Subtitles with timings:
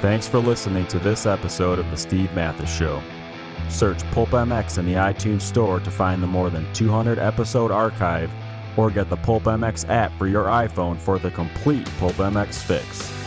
[0.00, 3.02] Thanks for listening to this episode of The Steve Matthes Show.
[3.68, 8.30] Search Pulp MX in the iTunes Store to find the more than 200 episode archive
[8.76, 13.17] or get the Pulp MX app for your iPhone for the complete Pulp MX fix.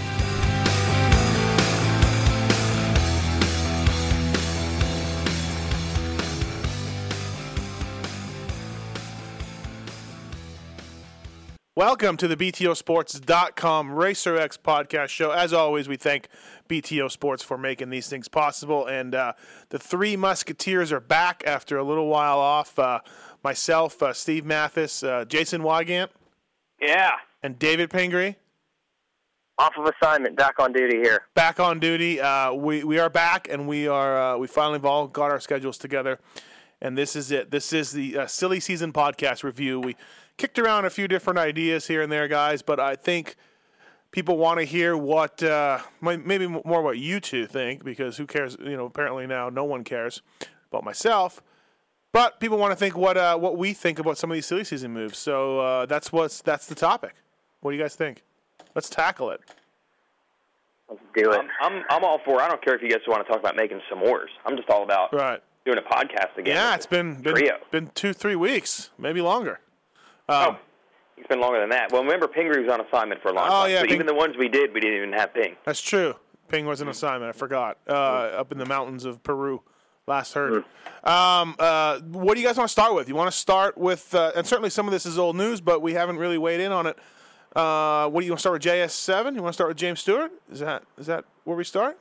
[11.81, 15.31] Welcome to the BTOsports.com RacerX podcast show.
[15.31, 16.27] As always, we thank
[16.69, 18.85] BTO Sports for making these things possible.
[18.85, 19.33] And uh,
[19.69, 22.77] the three Musketeers are back after a little while off.
[22.77, 22.99] Uh,
[23.43, 26.09] myself, uh, Steve Matthes, uh, Jason Weigandt,
[26.79, 27.13] Yeah.
[27.41, 28.35] and David Pingree.
[29.57, 31.23] Off of assignment, back on duty here.
[31.33, 32.21] back on duty.
[32.21, 35.39] Uh, we we are back, and we are uh, we finally have all got our
[35.39, 36.19] schedules together,
[36.79, 37.49] and this is it.
[37.49, 39.79] This is the uh, silly season podcast review.
[39.79, 39.95] We
[40.41, 43.35] kicked around a few different ideas here and there, guys, but I think
[44.09, 48.57] people want to hear what uh, maybe more what you two think because who cares?
[48.59, 50.23] You know, apparently now no one cares
[50.71, 51.43] about myself.
[52.11, 54.63] But people want to think what uh, what we think about some of these silly
[54.63, 55.19] season moves.
[55.19, 57.13] So uh, that's what's that's the topic.
[57.61, 58.23] What do you guys think?
[58.73, 59.41] Let's tackle it.
[60.89, 61.39] Let's do it.
[61.39, 62.41] I'm, I'm I'm all for.
[62.41, 64.27] I don't care if you guys want to talk about making some s'mores.
[64.45, 65.39] I'm just all about Right.
[65.65, 66.55] doing a podcast again.
[66.55, 69.59] Yeah, it's been been, been two three weeks, maybe longer.
[70.31, 70.57] Oh,
[71.17, 71.91] it's been longer than that.
[71.91, 73.69] Well, remember, Pingree was on assignment for a long Oh, time.
[73.71, 75.55] yeah, so Ping- even the ones we did, we didn't even have Ping.
[75.65, 76.15] That's true.
[76.49, 77.29] Ping was an assignment.
[77.29, 77.77] I forgot.
[77.87, 79.61] Uh, up in the mountains of Peru,
[80.07, 80.65] last heard.
[81.03, 83.07] Um, uh, what do you guys want to start with?
[83.07, 85.81] You want to start with, uh, and certainly some of this is old news, but
[85.81, 86.97] we haven't really weighed in on it.
[87.55, 88.63] Uh, what do you want to start with?
[88.63, 89.35] JS seven?
[89.35, 90.31] You want to start with James Stewart?
[90.51, 91.97] Is that is that where we start?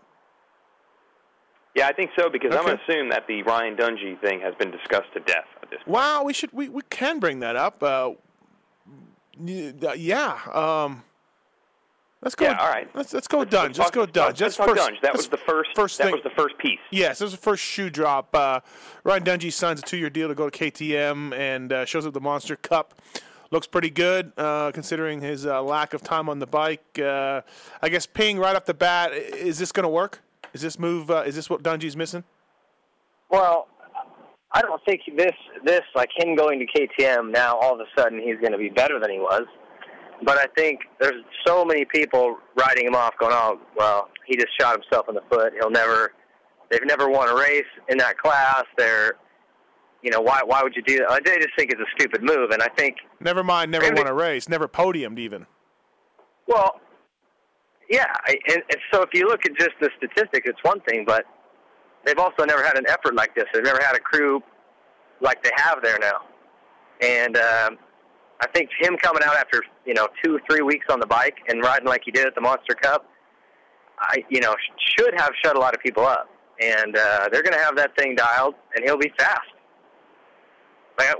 [1.75, 4.55] Yeah, I think so because I'm going to assume that the Ryan Dungey thing has
[4.57, 5.95] been discussed to death at this point.
[5.95, 7.83] Wow, we should we, we can bring that up.
[7.83, 10.39] Uh, uh, yeah.
[10.53, 11.05] Um,
[12.23, 12.47] let's go.
[12.47, 12.89] Yeah, all right.
[12.95, 13.79] Let's let's go Dunge.
[13.79, 14.41] Let's go Dunge.
[14.41, 14.83] Let's talk first.
[14.83, 15.01] Dunge.
[15.03, 15.71] That was the first.
[15.77, 16.15] first that thing.
[16.15, 16.81] was the first piece.
[16.91, 18.35] Yes, this was the first shoe drop.
[18.35, 18.61] Uh,
[19.05, 22.20] Ryan Dungey signs a two-year deal to go to KTM and uh, shows up the
[22.20, 23.01] Monster Cup.
[23.53, 26.98] Looks pretty good uh, considering his uh, lack of time on the bike.
[26.98, 27.42] Uh,
[27.83, 29.13] I guess Ping right off the bat.
[29.13, 30.20] Is this going to work?
[30.52, 31.11] Is this move?
[31.11, 32.24] Uh, is this what Dungey's missing?
[33.30, 33.68] Well,
[34.52, 35.33] I don't think this
[35.64, 38.68] this like him going to KTM now all of a sudden he's going to be
[38.68, 39.42] better than he was.
[40.22, 44.48] But I think there's so many people writing him off, going, "Oh, well, he just
[44.61, 45.52] shot himself in the foot.
[45.58, 46.12] He'll never.
[46.70, 48.64] They've never won a race in that class.
[48.78, 49.14] They're,
[50.02, 51.11] you know, why why would you do that?
[51.11, 53.70] I just think it's a stupid move, and I think Never mind.
[53.70, 54.48] Never won a race.
[54.48, 55.46] Never podiumed even.
[56.46, 56.80] Well,
[57.90, 61.05] yeah, I- and, and so if you look at just the statistics, it's one thing,
[61.06, 61.24] but
[62.05, 63.45] they've also never had an effort like this.
[63.52, 64.42] They've never had a crew
[65.20, 66.20] like they have there now.
[67.02, 67.79] And um,
[68.40, 71.62] I think him coming out after you know two, three weeks on the bike and
[71.62, 73.06] riding like he did at the Monster Cup,
[74.00, 76.29] I you know sh- should have shut a lot of people up.
[76.62, 79.40] And uh, they're going to have that thing dialed, and he'll be fast.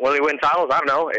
[0.03, 0.69] Will he win titles?
[0.71, 1.11] I don't know.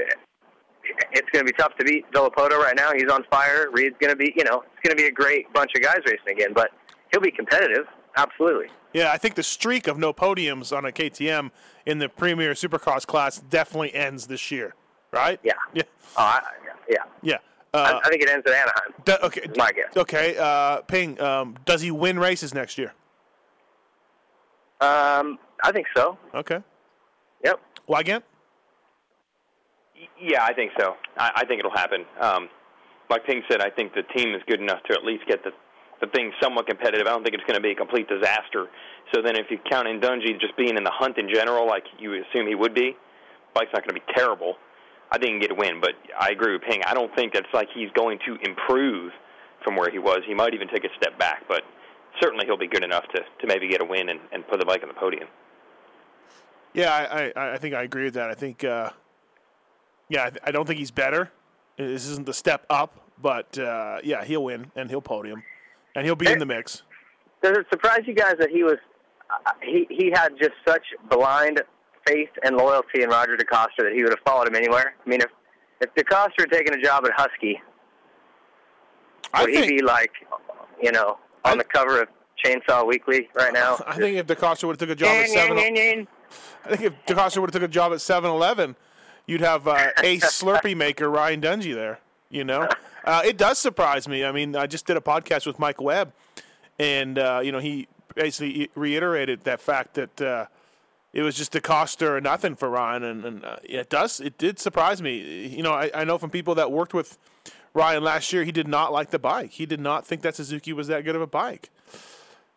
[0.84, 2.92] It- it's going to be tough to beat Villopoto right now.
[2.94, 3.68] He's on fire.
[3.72, 6.00] Reed's going to be, you know, it's going to be a great bunch of guys
[6.06, 6.72] racing again, but
[7.12, 7.86] he'll be competitive.
[8.18, 8.68] Absolutely.
[8.94, 11.52] Yeah, I think the streak of no podiums on a KTM
[11.86, 14.76] in the Premier Supercross class definitely ends this year.
[15.12, 15.40] Right?
[15.44, 15.54] Yeah.
[15.74, 15.84] Yeah.
[16.18, 16.42] Oh, I,
[16.90, 16.98] yeah.
[17.22, 17.38] Yeah.
[17.74, 18.94] I, Uh, I think it ends at Anaheim.
[19.06, 19.42] do- okay.
[19.56, 19.96] my guess.
[19.96, 20.36] Okay.
[20.38, 21.20] Uh, Ping.
[21.22, 22.94] Um, does he win races next year?
[24.82, 26.18] Um, I think so.
[26.34, 26.60] Okay.
[27.46, 27.60] Yep.
[27.88, 28.24] Weigandt?
[30.20, 30.96] Yeah, I think so.
[31.18, 32.06] I, I think it'll happen.
[32.20, 32.50] Um,
[33.10, 35.52] like Ping said, I think the team is good enough to at least get the
[36.00, 37.06] the thing somewhat competitive.
[37.06, 38.66] I don't think it's going to be a complete disaster.
[39.14, 41.84] So then, if you count in Dungey just being in the hunt in general, like
[42.00, 42.96] you assume he would be,
[43.54, 44.56] bike's not going to be terrible.
[45.12, 45.80] I think he can get a win.
[45.80, 46.82] But I agree with Ping.
[46.88, 49.12] I don't think it's like he's going to improve
[49.64, 50.22] from where he was.
[50.26, 51.62] He might even take a step back, but
[52.20, 54.66] certainly he'll be good enough to to maybe get a win and, and put the
[54.66, 55.28] bike on the podium.
[56.74, 58.32] Yeah, I, I, I think I agree with that.
[58.32, 58.90] I think, uh,
[60.12, 61.32] yeah, I, don't think he's better.
[61.78, 65.44] This isn't the step up, but uh, yeah, he'll win and he'll podium,
[65.96, 66.84] and he'll be in the mix.
[67.42, 68.78] Does it surprise you guys that he was,
[69.30, 71.62] uh, he, he had just such blind
[72.06, 74.96] faith and loyalty in Roger DeCoster that he would have followed him anywhere?
[75.04, 75.30] I mean, if,
[75.80, 77.60] if DeCoster had taken a job at Husky,
[79.34, 80.12] I would he be like,
[80.82, 82.10] you know, on the cover of
[82.44, 83.78] Chainsaw Weekly right now?
[83.88, 85.58] I think if DeCoster would have took a job at seven.
[85.58, 88.76] I think if DeCoster would have took a job at 7-Eleven,
[89.32, 92.00] you'd have uh, ace Slurpee maker Ryan Dungey there.
[92.30, 92.68] You know,
[93.06, 94.24] uh, it does surprise me.
[94.26, 96.14] I mean, I just did a podcast with Mike Webb,
[96.78, 100.46] and uh, you know he basically reiterated that fact that uh,
[101.14, 104.60] it was just DeCoster or nothing for Ryan, and, and uh, it does it did
[104.60, 105.48] surprise me.
[105.48, 107.18] You know, I, I know from people that worked with
[107.74, 109.52] Ryan last year, he did not like the bike.
[109.52, 111.70] He did not think that Suzuki was that good of a bike.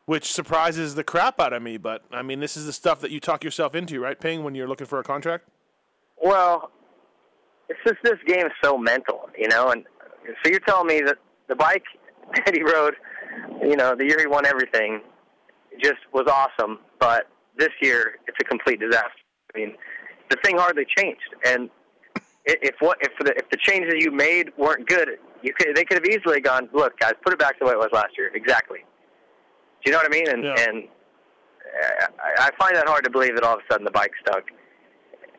[0.06, 1.76] which surprises the crap out of me.
[1.76, 4.54] But I mean, this is the stuff that you talk yourself into, right, Ping, when
[4.54, 5.48] you're looking for a contract.
[6.22, 6.70] Well,
[7.68, 9.70] it's just this game is so mental, you know.
[9.70, 9.84] And
[10.42, 11.16] so you're telling me that
[11.48, 11.84] the bike
[12.44, 12.94] that he rode,
[13.62, 15.00] you know, the year he won everything,
[15.82, 16.78] just was awesome.
[16.98, 19.10] But this year, it's a complete disaster.
[19.54, 19.74] I mean,
[20.30, 21.70] the thing hardly changed, and
[22.46, 25.10] if what if the if the changes you made weren't good,
[25.42, 27.72] you could they could have easily gone, look, guys, put it back to the way
[27.72, 28.30] it was last year.
[28.34, 28.78] Exactly.
[29.84, 30.28] Do you know what I mean?
[30.28, 30.64] And Yeah.
[30.68, 30.84] and
[31.82, 34.12] uh, I I find that hard to believe that all of a sudden the bike
[34.26, 34.44] stuck.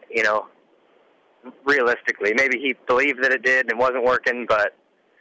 [0.10, 0.48] You know,
[1.66, 4.76] realistically, maybe he believed that it did and it wasn't working, but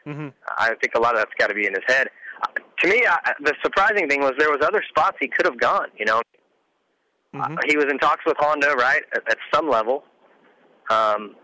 [0.06, 0.28] Mm-hmm.
[0.58, 2.08] I think a lot of that's got to be in his head.
[2.42, 2.48] Uh,
[2.82, 5.88] to me, I, the surprising thing was there was other spots he could have gone.
[5.96, 6.20] You know,
[7.34, 7.56] Mhm.
[7.56, 10.04] uh, he was in talks with Honda, right, at, at some level.
[10.90, 11.36] Um,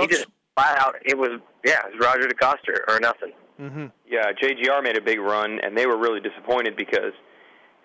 [0.00, 0.26] he just
[0.56, 0.94] flat out.
[1.04, 3.32] It was yeah, it was Roger DeCoster or nothing.
[3.60, 3.86] mm-hmm.
[4.06, 7.12] Yeah, JGR made a big run, and they were really disappointed because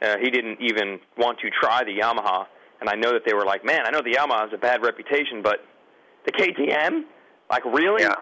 [0.04, 2.46] uh, he didn't even want to try the Yamaha.
[2.82, 4.84] And I know that they were like, "Man, I know the Yamaha has a bad
[4.84, 5.66] reputation, but
[6.28, 7.04] the KTM,
[7.50, 8.16] like really?" Yeah,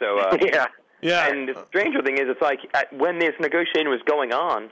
[0.00, 0.66] So uh, yeah,
[1.02, 1.28] Yeah.
[1.28, 4.70] And the stranger thing is, it's like at, when this negotiation was going on,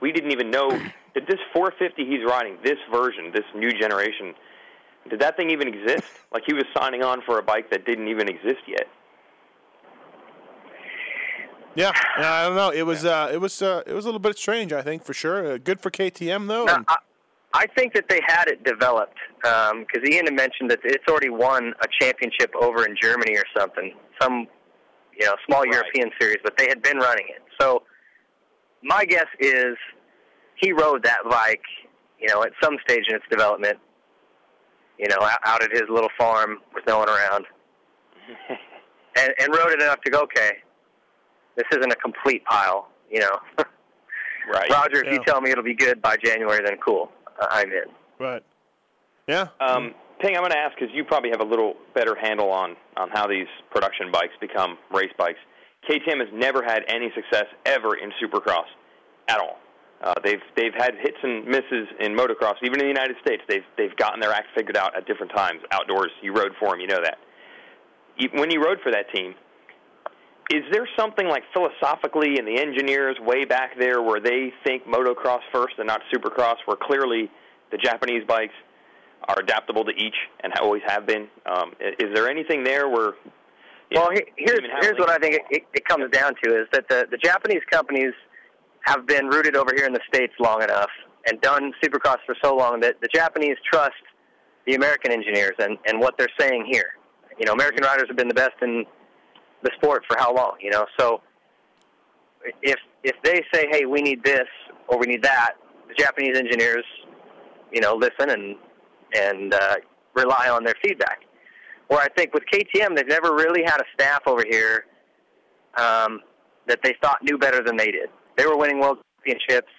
[0.00, 0.70] we didn't even know
[1.14, 4.34] that this 450 he's riding, this version, this new generation,
[5.10, 6.04] did that thing even exist?
[6.30, 8.86] Like he was signing on for a bike that didn't even exist yet.
[11.74, 11.90] yeah.
[12.18, 12.70] Yeah, I don't know.
[12.70, 14.74] It was uh, it was uh, it was a little bit strange.
[14.74, 15.52] I think for sure.
[15.52, 16.66] Uh, good for KTM though.
[16.66, 16.96] No, and- I,
[17.58, 21.28] I think that they had it developed um, because Ian had mentioned that it's already
[21.28, 24.46] won a championship over in Germany or something, some
[25.18, 25.72] you know small Right.
[25.72, 27.42] European series, but they had been running it.
[27.60, 27.82] So
[28.84, 29.74] my guess is
[30.54, 31.62] he rode that bike,
[32.20, 33.78] you know, at some stage in its development,
[34.96, 37.44] you know, out, out at his little farm with no one around,
[39.16, 40.52] and, and rode it enough to go, okay,
[41.56, 43.36] this isn't a complete pile, you know.
[44.50, 44.70] Right.
[44.70, 45.12] Roger, if Yeah.
[45.12, 47.12] you tell me it'll be good by January, then cool.
[47.40, 47.88] I- I'm in.
[48.18, 48.42] right.
[49.26, 49.48] Yeah.
[49.60, 52.76] Um, Ping, I'm going to ask because you probably have a little better handle on
[52.96, 55.38] on how these production bikes become race bikes.
[55.88, 58.66] KTM has never had any success ever in Supercross
[59.28, 59.58] at all.
[60.02, 63.42] Uh, they've they've had hits and misses in motocross, even in the United States.
[63.48, 66.10] They've they've gotten their act figured out at different times outdoors.
[66.22, 67.18] You rode for them, you know that.
[68.32, 69.34] When you rode for that team,
[70.50, 75.40] is there something like philosophically in the engineers way back there where they think motocross
[75.52, 77.30] first and not supercross, where clearly
[77.70, 78.54] the Japanese bikes
[79.28, 81.28] are adaptable to each and always have been?
[81.44, 83.12] Um, is there anything there where?
[83.92, 86.88] Well, know, here's here's what I think it, it, it comes down to is that
[86.88, 88.12] the the Japanese companies
[88.82, 90.90] have been rooted over here in the states long enough
[91.26, 93.96] and done Supercross for so long that the Japanese trust
[94.66, 96.94] the American engineers and and what they're saying here.
[97.38, 98.84] You know, American riders have been the best in
[99.62, 100.56] the sport for how long?
[100.60, 101.20] You know, so
[102.62, 104.46] if if they say, hey, we need this
[104.88, 105.54] or we need that,
[105.88, 106.84] the Japanese engineers,
[107.72, 108.56] you know, listen and
[109.14, 109.76] and uh,
[110.14, 111.20] rely on their feedback.
[111.88, 114.84] Where I think with KTM, they've never really had a staff over here
[115.76, 116.20] um,
[116.66, 118.10] that they thought knew better than they did.
[118.36, 119.72] They were winning world championships.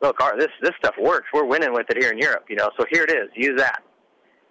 [0.00, 1.26] Look, our, this this stuff works.
[1.32, 2.70] We're winning with it here in Europe, you know.
[2.78, 3.28] So here it is.
[3.34, 3.82] Use that.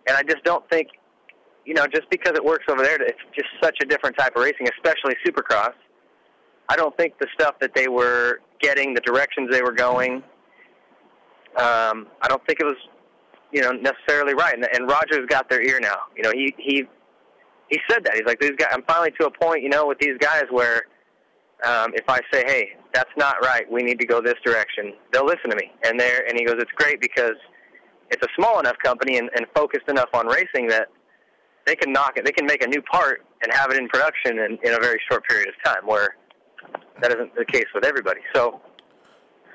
[0.07, 0.87] And I just don't think,
[1.65, 4.43] you know, just because it works over there, it's just such a different type of
[4.43, 5.73] racing, especially Supercross.
[6.69, 10.23] I don't think the stuff that they were getting, the directions they were going,
[11.57, 12.77] um, I don't think it was
[13.51, 14.55] you know necessarily right.
[14.55, 15.97] And, and Rogers got their ear now.
[16.15, 16.83] You know, he he
[17.69, 18.69] he said that he's like these guys.
[18.71, 20.83] I'm finally to a point, you know, with these guys where
[21.63, 25.25] um, if I say, hey, that's not right, we need to go this direction, they'll
[25.25, 25.71] listen to me.
[25.83, 27.35] And there, and he goes, it's great because
[28.09, 30.87] it's a small enough company and, and focused enough on racing that
[31.65, 32.25] they can knock it.
[32.25, 34.99] They can make a new part and have it in production in, in a very
[35.09, 35.85] short period of time.
[35.85, 36.15] Where
[37.01, 38.21] that isn't the case with everybody.
[38.33, 38.61] So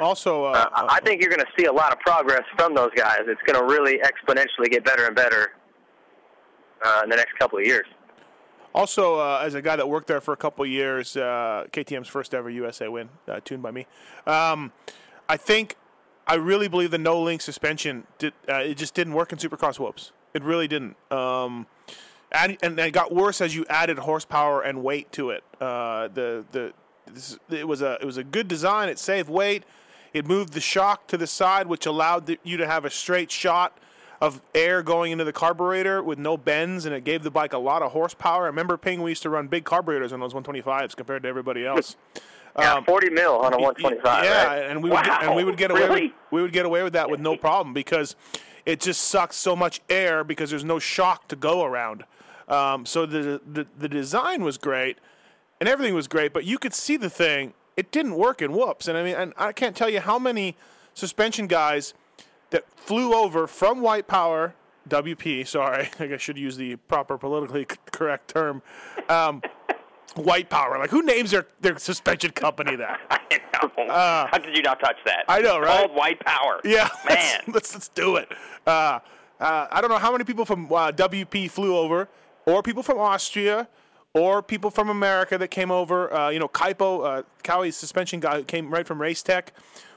[0.01, 2.91] Also, uh, uh, I think you're going to see a lot of progress from those
[2.97, 3.21] guys.
[3.27, 5.53] It's going to really exponentially get better and better
[6.85, 7.87] uh, in the next couple of years.
[8.75, 12.09] Also, uh, as a guy that worked there for a couple of years, uh, KTM's
[12.09, 13.87] first ever USA win, uh, tuned by me.
[14.27, 14.73] Um,
[15.31, 15.77] I think,
[16.27, 19.81] I really believe the no link suspension did, uh, it just didn't work in Supercross
[19.81, 20.13] whoops.
[20.35, 20.97] It really didn't.
[21.11, 21.67] Um,
[22.33, 25.45] and, and it got worse as you added horsepower and weight to it.
[25.61, 26.73] Uh, the the
[27.13, 28.89] this, it was a it was a good design.
[28.89, 29.65] It saved weight.
[30.13, 33.31] It moved the shock to the side, which allowed the, you to have a straight
[33.31, 33.77] shot
[34.19, 37.59] of air going into the carburetor with no bends, and it gave the bike a
[37.59, 38.45] lot of horsepower.
[38.45, 41.67] I remember Ping, we used to run big carburetors on those 125s compared to everybody
[41.67, 41.97] else.
[42.59, 44.25] Yeah, Um, 40 mil on a 125.
[44.25, 44.71] Yeah, right?
[44.71, 46.03] and we would get, and we would get away Really?
[46.05, 48.17] with, we would get away with that with no problem because
[48.67, 52.05] it just sucks so much air because there's no shock to go around.
[52.49, 54.99] Um, so the, the the design was great
[55.61, 58.89] and everything was great, but you could see the thing it didn't work in whoops.
[58.89, 60.57] And I mean, and I can't tell you how many
[60.95, 61.95] suspension guys
[62.51, 64.55] that flew over from White Power,
[64.89, 68.63] WP, sorry, I I should use the proper politically correct term,
[69.09, 69.43] um,
[70.15, 70.79] White Power.
[70.79, 73.01] Like, who names their, their suspension company that?
[73.11, 73.41] I
[73.77, 73.87] know.
[74.31, 75.25] How did you not touch that?
[75.29, 75.87] Uh, I know, It's right?
[75.87, 76.61] Called white power.
[76.65, 77.41] Yeah, man.
[77.47, 78.31] Let's, let's, let's do it.
[78.67, 79.01] Uh,
[79.41, 82.09] uh, I don't know how many people from uh, WP flew over,
[82.47, 83.69] or people from Austria,
[84.15, 86.13] or people from America that came over.
[86.13, 89.53] Uh, you know, Kaipo, uh, Cowie's suspension guy, who came right from Race Tech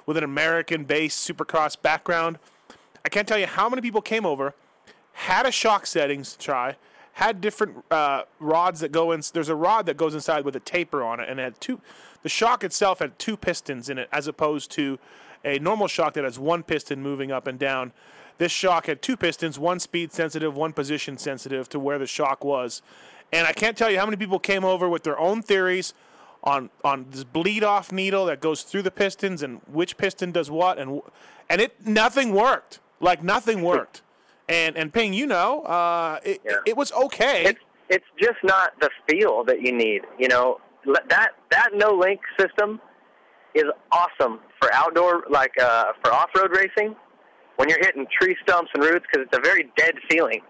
[0.06, 2.40] with an American-based Supercross background.
[3.06, 4.56] I can't tell you how many people came over,
[5.14, 6.76] had a shock settings try,
[7.14, 9.22] had different uh, rods that go in.
[9.34, 11.82] There's a rod that goes inside with a taper on it, and it had two.
[12.24, 15.00] The shock itself had two pistons in it, as opposed to
[15.44, 17.94] a normal shock that has one piston moving up and down.
[18.38, 22.44] This shock had two pistons, one speed sensitive, one position sensitive to where the shock
[22.44, 22.82] was.
[23.32, 25.94] And I can't tell you how many people came over with their own theories
[26.42, 30.50] on on this bleed off needle that goes through the pistons and which piston does
[30.50, 31.02] what and
[31.50, 32.80] and it nothing worked.
[33.02, 34.02] Like nothing worked.
[34.50, 36.58] And and Ping, you know, uh, it, Yeah.
[36.66, 37.46] it was okay.
[37.46, 40.02] it's it's just not the feel that you need.
[40.18, 40.60] You know
[41.10, 42.82] that that no link system
[43.54, 46.96] is awesome for outdoor, like uh, for off road racing,
[47.58, 50.42] when you're hitting tree stumps and roots because it's a very dead feeling,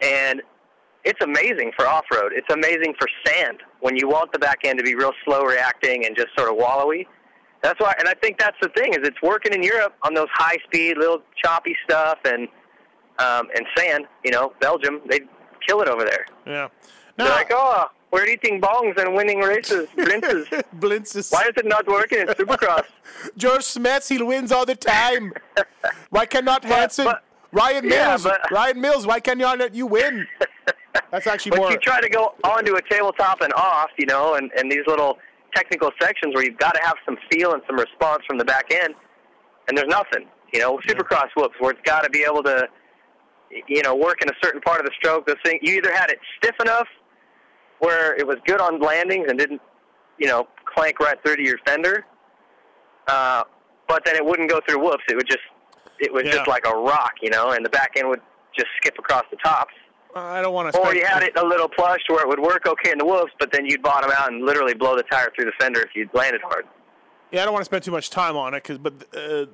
[0.00, 0.42] and
[1.04, 2.32] it's amazing for off road.
[2.34, 6.06] It's amazing for sand when you want the back end to be real slow reacting
[6.06, 7.06] and just sort of wallowy.
[7.62, 10.28] That's why, and I think that's the thing is it's working in Europe on those
[10.32, 12.48] high speed, little choppy stuff and
[13.22, 14.04] um, and sand.
[14.24, 15.20] You know, Belgium they
[15.66, 16.26] kill it over there.
[16.46, 16.68] yeah.
[17.18, 20.46] They're like, oh, we're eating bongs and winning races, blintzes.
[20.80, 21.30] Blintzes.
[21.32, 22.84] Why is it not working in Supercross?
[23.36, 25.32] George Smets, he wins all the time.
[26.10, 29.86] Why cannot Hansen, but- Ryan yeah, Mills, but- Ryan Mills, why can you let you
[29.86, 30.26] win?
[31.10, 31.58] That's actually more.
[31.58, 31.72] But more.
[31.72, 35.18] you try to go onto a tabletop and off, you know, and, and these little
[35.54, 38.72] technical sections where you've got to have some feel and some response from the back
[38.72, 38.94] end,
[39.68, 40.26] and there's nothing.
[40.54, 42.66] You know, Supercross whoops, where it's got to be able to,
[43.68, 45.26] you know, work in a certain part of the stroke.
[45.26, 46.88] The thing you either had it stiff enough
[47.78, 49.60] where it was good on landings and didn't,
[50.18, 52.04] you know, clank right through to your fender,
[53.08, 53.42] uh,
[53.88, 55.02] but then it wouldn't go through whoops.
[55.08, 55.40] It would just,
[55.98, 56.32] it was Yeah.
[56.32, 58.20] just like a rock, you know, and the back end would
[58.56, 59.74] just skip across the tops.
[60.14, 60.78] I don't want to.
[60.78, 63.04] Or you had it a little plush to where it would work okay in the
[63.06, 65.88] whoops, but then you'd bottom out and literally blow the tire through the fender if
[65.94, 66.66] you landed hard.
[67.30, 69.46] Yeah, I don't want to spend too much time on it, cause, but uh,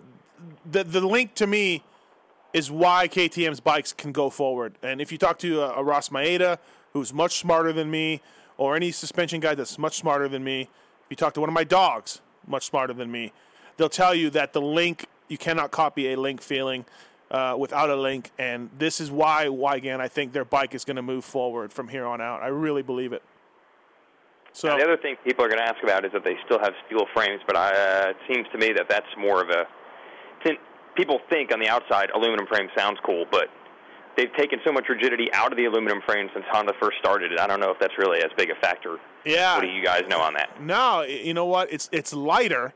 [0.69, 1.85] the the link to me
[2.52, 4.75] is why KTM's bikes can go forward.
[4.83, 6.59] And if you talk to a, a Ross Maeda,
[6.93, 8.23] who's much smarter than me,
[8.57, 11.55] or any suspension guy that's much smarter than me, if you talk to one of
[11.55, 13.33] my dogs, much smarter than me,
[13.76, 16.85] they'll tell you that the link you cannot copy a link feeling
[17.31, 20.97] uh, without a link, and this is why again I think their bike is going
[20.97, 22.43] to move forward from here on out.
[22.43, 23.23] I really believe it.
[24.52, 26.73] So The other thing people are going to ask about is that they still have
[26.87, 29.67] steel frames, but I, uh, it seems to me that that's more of a.
[30.99, 33.49] People think on the outside aluminum frame sounds cool, but
[34.17, 37.38] they've taken so much rigidity out of the aluminum frame since Honda first started it.
[37.38, 38.99] I don't know if that's really as big a factor.
[39.25, 40.61] yeah, What do you guys know on that?
[40.61, 41.73] No, you know what?
[41.73, 42.75] It's it's lighter.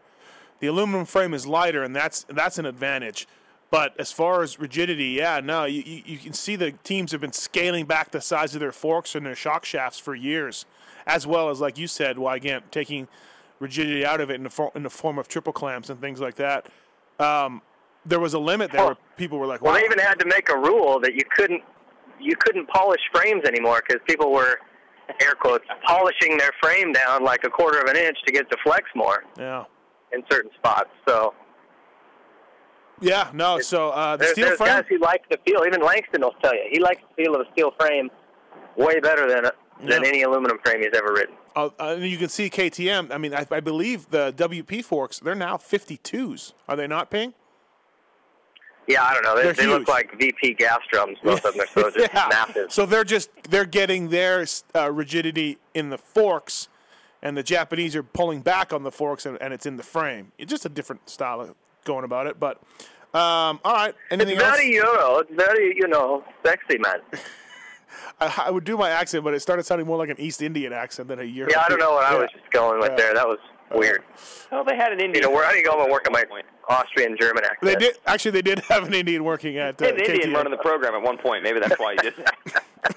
[0.60, 3.26] The aluminum frame is lighter, and that's that's an advantage.
[3.72, 7.22] But as far as rigidity, yeah, no, you, you, you can see the teams have
[7.22, 10.64] been scaling back the size of their forks and their shock shafts for years,
[11.06, 13.08] as well as like you said, again, taking
[13.58, 16.20] rigidity out of it in the, for, in the form of triple clamps and things
[16.20, 16.66] like that.
[17.18, 17.62] Um,
[18.06, 20.48] there was a limit there where people were like, Well, they even had to make
[20.50, 21.62] a rule that you couldn't
[22.20, 24.58] you couldn't polish frames anymore because people were
[25.20, 28.56] air quotes polishing their frame down like a quarter of an inch to get to
[28.64, 29.64] flex more yeah.
[30.12, 30.88] in certain spots.
[31.06, 31.34] So
[33.00, 34.68] Yeah, no, so uh, the there's, steel there's frame.
[34.68, 35.64] guys who like the feel.
[35.66, 38.10] Even Langston will tell you he likes the feel of a steel frame
[38.76, 39.44] way better than
[39.80, 40.08] than Yeah.
[40.08, 41.34] any aluminum frame he's ever ridden.
[41.56, 43.10] Uh, uh, you can see KTM.
[43.12, 45.18] I mean, I, I believe the WP forks.
[45.18, 46.52] They're now 52s.
[46.68, 47.34] Are they not, Ping?
[48.88, 49.36] Yeah, I don't know.
[49.36, 49.78] They, They're they huge.
[49.80, 51.16] look like VP gas drums.
[51.22, 52.26] Most of them are so just Yeah.
[52.30, 52.72] massive.
[52.72, 56.68] So they're just they're getting their uh, rigidity in the forks,
[57.22, 60.32] and the Japanese are pulling back on the forks, and, and it's in the frame.
[60.38, 62.40] It's just a different style of going about it.
[62.40, 62.56] But
[63.14, 64.56] um, all right, anything It's else?
[64.56, 65.18] very Euro.
[65.18, 66.96] It's very, you know, sexy, man.
[68.20, 70.72] I, I would do my accent, but it started sounding more like an East Indian
[70.72, 71.58] accent than a European.
[71.58, 72.96] Yeah, I don't know what I was just going with Yeah.
[72.96, 73.14] there.
[73.14, 73.38] That was
[73.74, 74.02] weird.
[74.50, 75.14] Well, they had an Indian.
[75.14, 76.24] You know, where how do you go and work on my
[76.68, 77.60] Austrian German accent?
[77.62, 78.32] They did actually.
[78.32, 80.34] They did have an Indian working at uh, an Indian KTM.
[80.34, 81.42] running the program at one point.
[81.42, 82.64] Maybe that's why you did that.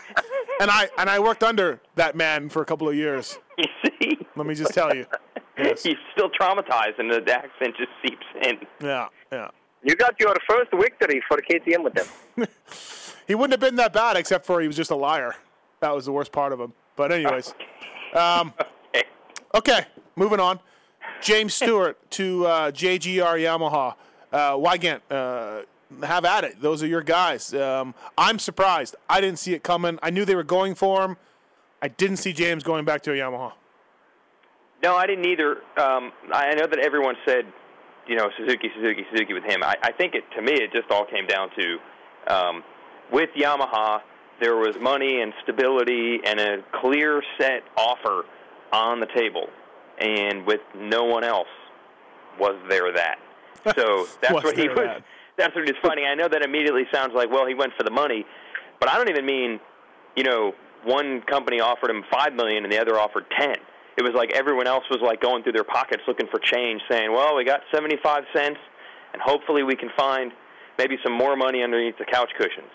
[0.59, 3.37] and I and I worked under that man for a couple of years.
[3.57, 5.05] you see, Let me just tell you.
[5.57, 5.83] Yes.
[5.83, 8.57] he's still traumatized, and the accent just seeps in.
[8.85, 9.47] Yeah, yeah.
[9.83, 12.47] You got your first victory for KTM with them.
[13.25, 15.33] He wouldn't have been that bad except for he was just a liar.
[15.79, 16.73] That was the worst part of him.
[16.97, 17.53] But anyways,
[18.13, 18.51] um,
[18.93, 19.03] Okay.
[19.53, 20.59] okay, moving on.
[21.21, 23.95] James Stewart to uh, JGR Yamaha.
[24.31, 25.61] Uh, Weigandt, uh,
[26.05, 26.61] have at it.
[26.61, 27.53] Those are your guys.
[27.53, 28.95] Um, I'm surprised.
[29.09, 29.97] I didn't see it coming.
[30.03, 31.17] I knew they were going for him.
[31.81, 33.53] I didn't see James going back to a Yamaha.
[34.83, 35.57] No, I didn't either.
[35.77, 37.45] Um, I know that everyone said,
[38.07, 39.63] you know, Suzuki, Suzuki, Suzuki with him.
[39.63, 42.63] I, I think it to me it just all came down to um,
[43.11, 44.01] with Yamaha
[44.41, 48.25] there was money and stability and a clear set offer
[48.73, 49.47] on the table,
[49.99, 51.47] and with no one else
[52.39, 53.17] was there that.
[53.75, 54.77] So that's what he was.
[54.77, 55.03] That?
[55.37, 56.05] That's what he's finding.
[56.05, 58.25] I know that immediately sounds like well he went for the money,
[58.79, 59.59] but I don't even mean
[60.15, 63.55] you know one company offered him five million and the other offered ten.
[63.97, 67.11] It was like everyone else was like going through their pockets looking for change, saying,
[67.11, 68.59] "Well, we got seventy-five cents,
[69.13, 70.31] and hopefully we can find
[70.77, 72.71] maybe some more money underneath the couch cushions."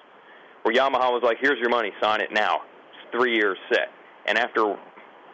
[0.63, 2.63] Where Yamaha was like, "Here's your money, sign it now.
[2.93, 3.89] It's three years set."
[4.27, 4.77] And after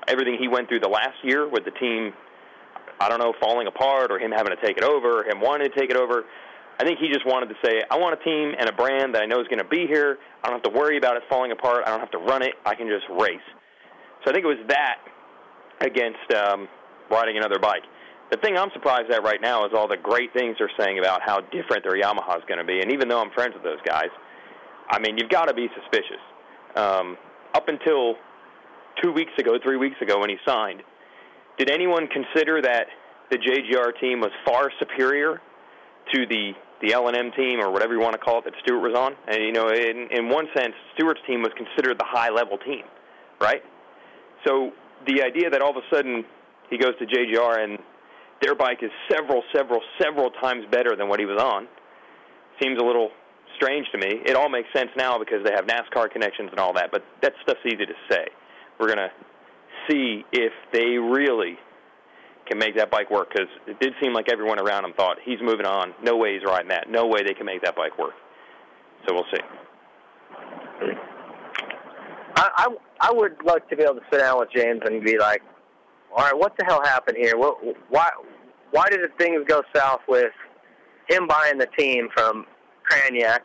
[0.09, 2.13] everything he went through the last year with the team,
[3.01, 5.71] I don't know, falling apart or him having to take it over, or him wanting
[5.71, 6.25] to take it over,
[6.79, 9.23] I think he just wanted to say, I want a team and a brand that
[9.23, 10.19] I know is going to be here.
[10.45, 11.85] I don't have to worry about it falling apart.
[11.87, 12.53] I don't have to run it.
[12.67, 13.41] I can just race.
[14.25, 14.99] So I think it was that
[15.81, 16.69] against um,
[17.11, 17.83] riding another bike.
[18.31, 21.23] The thing I'm surprised at right now is all the great things they're saying about
[21.25, 22.81] how different their Yamaha is going to be.
[22.81, 24.11] And even though I'm friends with those guys,
[24.91, 26.21] I mean, you've got to be suspicious.
[26.75, 27.17] Um,
[27.55, 28.17] up until
[29.03, 30.83] two weeks ago, three weeks ago, when he signed,
[31.59, 32.87] did anyone consider that
[33.31, 35.41] the JGR team was far superior
[36.13, 38.95] to the the L&M team or whatever you want to call it that Stewart was
[38.95, 39.17] on.
[39.29, 42.85] And you know, in in one sense, Stewart's team was considered the high level team,
[43.41, 43.63] right?
[44.47, 44.73] So
[45.07, 46.25] the idea that all of a sudden
[46.71, 47.79] he goes to JGR and
[48.43, 51.67] their bike is several, several, several times better than what he was on
[52.61, 53.11] seems a little
[53.57, 54.21] strange to me.
[54.27, 57.33] It all makes sense now because they have NASCAR connections and all that, but that
[57.43, 58.27] stuff's easy to say.
[58.79, 59.11] We're going to
[59.89, 61.57] see if they really
[62.47, 65.41] can make that bike work because it did seem like everyone around him thought he's
[65.43, 65.93] moving on.
[66.03, 66.89] No way he's riding that.
[66.89, 68.15] No way they can make that bike work.
[69.07, 69.43] So we'll see.
[72.37, 72.67] I, I,
[73.01, 75.43] I would like to be able to sit down with James and be like,
[76.17, 77.37] all right, what the hell happened here?
[77.37, 77.57] What,
[77.89, 78.11] why
[78.71, 80.33] why did things go south with
[81.09, 82.47] him buying the team from
[82.91, 83.41] Kraniak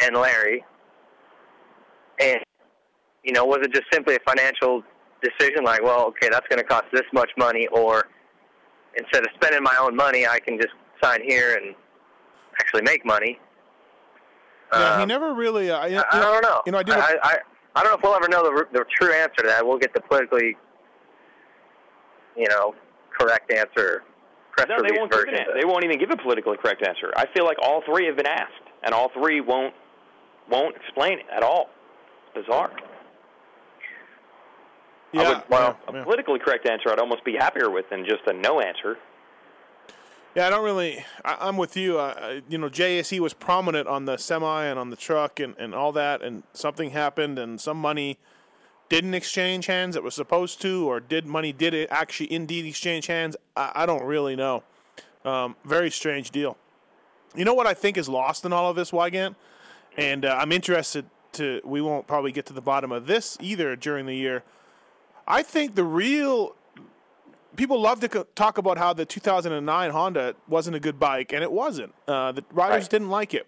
[0.00, 0.64] and Larry?
[2.20, 2.40] And
[3.24, 4.82] you know, was it just simply a financial
[5.22, 8.06] decision like, well, okay, that's going to cost this much money, or
[8.96, 11.74] instead of spending my own money, I can just sign here and
[12.60, 13.38] actually make money.
[14.72, 15.70] Yeah, um, he never really.
[15.70, 16.62] Uh, I, I, don't know.
[16.66, 17.38] You know, I, do I, I,
[17.74, 19.66] I don't know if we'll ever know the, the true answer to that.
[19.66, 20.56] We'll get the politically,
[22.36, 22.74] you know,
[23.18, 24.02] correct answer.
[24.52, 25.60] Press no, they won't version give it.
[25.60, 27.12] They won't even give a politically correct answer.
[27.16, 28.52] I feel like all three have been asked,
[28.82, 29.74] and all three won't
[30.50, 31.70] won't explain it at all.
[32.34, 32.72] Bizarre.
[35.12, 38.26] Yeah, would, well, yeah, a politically correct answer I'd almost be happier with than just
[38.26, 38.98] a no answer.
[40.34, 41.04] Yeah, I don't really.
[41.24, 41.98] I, am with you.
[41.98, 45.74] Uh, you know, JSE was prominent on the semi and on the truck and, and
[45.74, 48.18] all that, and something happened, and some money
[48.88, 53.06] didn't exchange hands that was supposed to, or did money did it actually indeed exchange
[53.06, 53.36] hands?
[53.56, 54.62] I, I don't really know.
[55.24, 56.56] Um, very strange deal.
[57.34, 59.34] You know what I think is lost in all of this, Weigandt?
[59.96, 61.60] And uh, I'm interested to.
[61.64, 64.44] We won't probably get to the bottom of this either during the year.
[65.30, 66.56] I think the real
[67.54, 71.52] people love to talk about how the 2009 Honda wasn't a good bike, and it
[71.52, 71.92] wasn't.
[72.06, 72.90] Uh, the riders right.
[72.90, 73.46] didn't like it.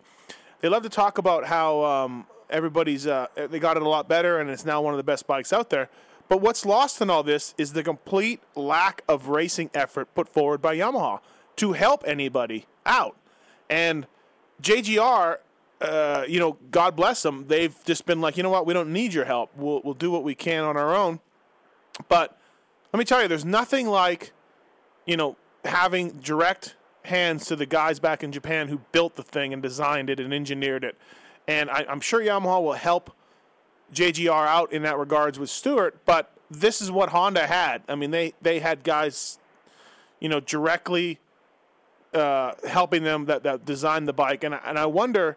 [0.61, 4.39] They love to talk about how um, everybody's uh, they got it a lot better,
[4.39, 5.89] and it's now one of the best bikes out there.
[6.29, 10.61] But what's lost in all this is the complete lack of racing effort put forward
[10.61, 11.21] by Yamaha
[11.57, 13.17] to help anybody out.
[13.71, 14.07] And
[14.63, 15.39] JGR,
[15.81, 18.93] uh, you know, God bless them, they've just been like, you know what, we don't
[18.93, 19.51] need your help.
[19.57, 21.21] We'll, we'll do what we can on our own.
[22.09, 22.39] But
[22.93, 24.33] let me tell you, there's nothing like,
[25.07, 29.53] you know, having direct hands to the guys back in Japan who built the thing
[29.53, 30.97] and designed it and engineered it.
[31.47, 33.13] And I, am sure Yamaha will help
[33.93, 37.83] JGR out in that regards with Stewart, but this is what Honda had.
[37.89, 39.39] I mean, they, they had guys,
[40.21, 41.19] you know, directly
[42.13, 44.45] uh, helping them that, that designed the bike.
[44.45, 45.37] And, and I wonder,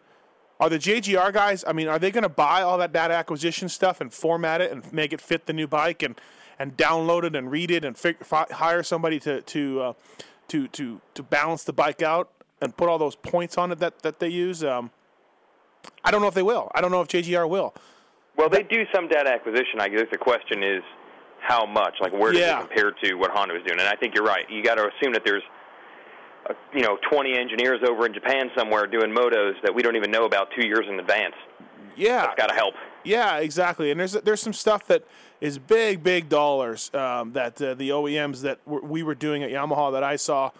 [0.59, 3.69] are the JGR guys, I mean, are they going to buy all that data acquisition
[3.69, 6.19] stuff and format it and make it fit the new bike and–
[6.63, 9.93] and download it and read it and fi- hire somebody to to uh,
[10.47, 14.01] to to to balance the bike out and put all those points on it that
[14.03, 14.63] that they use.
[14.63, 14.89] Um,
[16.05, 16.71] I don't know if they will.
[16.73, 17.75] I don't know if JGR will.
[18.37, 19.81] Well, they do some data acquisition.
[19.81, 20.81] I guess the question is
[21.41, 21.95] how much.
[21.99, 22.61] Like, where does yeah.
[22.61, 23.79] it compare to what Honda is doing?
[23.79, 24.49] And I think you're right.
[24.49, 25.43] You got to assume that there's
[26.49, 30.11] uh, you know 20 engineers over in Japan somewhere doing motos that we don't even
[30.11, 31.35] know about two years in advance.
[31.97, 32.73] Yeah, that's got to help.
[33.03, 33.91] Yeah, exactly.
[33.91, 35.03] And there's there's some stuff that
[35.41, 39.91] is big, big dollars um, that uh, the OEMs that we were doing at Yamaha
[39.91, 40.51] that I saw.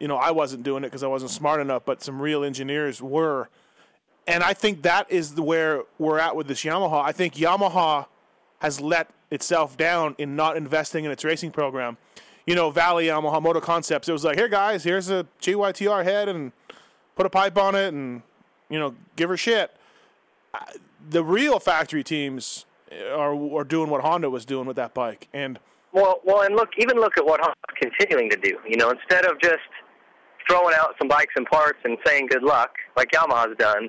[0.00, 3.00] You know, I wasn't doing it because I wasn't smart enough, but some real engineers
[3.00, 3.48] were.
[4.26, 7.04] And I think that is the where we're at with this Yamaha.
[7.04, 8.06] I think Yamaha
[8.60, 11.96] has let itself down in not investing in its racing program.
[12.46, 14.08] You know, Valli Yamaha Moto Concepts.
[14.08, 16.52] It was like, here, guys, here's a GYTR head, and
[17.14, 18.22] put a pipe on it, and
[18.68, 19.70] you know, give her shit.
[21.08, 25.58] The real factory teams are are doing what Honda was doing with that bike, and
[25.92, 28.58] well, well, and look, even look at what Honda's continuing to do.
[28.68, 29.62] You know, instead of just
[30.48, 33.88] throwing out some bikes and parts and saying good luck, like Yamaha's done,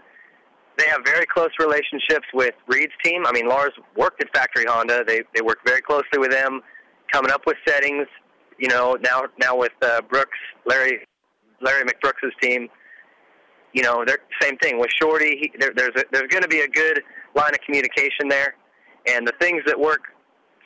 [0.77, 3.25] they have very close relationships with Reed's team.
[3.25, 5.03] I mean, Lars worked at Factory Honda.
[5.05, 6.61] They they work very closely with them,
[7.11, 8.07] coming up with settings.
[8.59, 11.07] You know, now now with uh, Brooks, Larry
[11.61, 12.67] Larry McBrooks's team.
[13.75, 15.31] You know, they're same thing with Shorty.
[15.41, 17.01] He, there, there's a, there's going to be a good
[17.35, 18.55] line of communication there,
[19.05, 20.03] and the things that work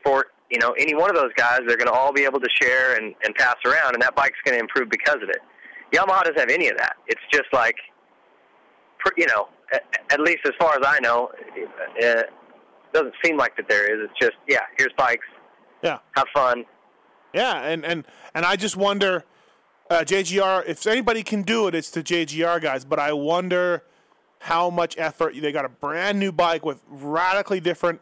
[0.04, 2.50] for you know any one of those guys, they're going to all be able to
[2.62, 5.40] share and, and pass around, and that bike's going to improve because of it.
[5.92, 6.98] Yamaha doesn't have any of that.
[7.08, 7.76] It's just like,
[9.18, 12.30] you know, at at least as far as I know, uh, it
[12.94, 14.08] doesn't seem like that there is.
[14.08, 15.26] It's just, yeah, here's bikes.
[15.82, 15.98] Yeah.
[16.16, 16.64] Have fun.
[17.34, 19.24] Yeah, and and and I just wonder,
[19.90, 22.86] uh, JGR, if anybody can do it, it's the JGR guys.
[22.86, 23.84] But I wonder
[24.40, 28.02] how much effort they got a brand new bike with radically different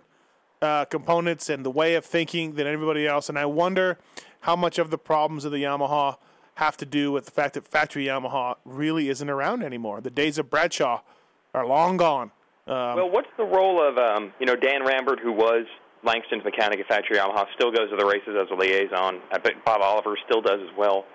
[0.61, 3.97] uh, components and the way of thinking than everybody else, and I wonder
[4.41, 6.17] how much of the problems of the Yamaha
[6.55, 10.01] have to do with the fact that factory Yamaha really isn't around anymore.
[10.01, 11.01] The days of Bradshaw
[11.53, 12.31] are long gone.
[12.65, 15.65] Um, well, what's the role of um, you know Dan Rambert, who was
[16.03, 19.21] Langston's mechanic at Factory Yamaha, still goes to the races as a liaison.
[19.31, 21.05] I bet Bob Oliver still does as well,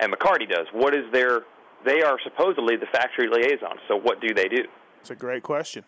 [0.00, 0.66] and McCarty does.
[0.72, 1.42] What is their?
[1.84, 3.78] They are supposedly the factory liaison.
[3.88, 4.64] So what do they do?
[5.00, 5.84] It's a great question.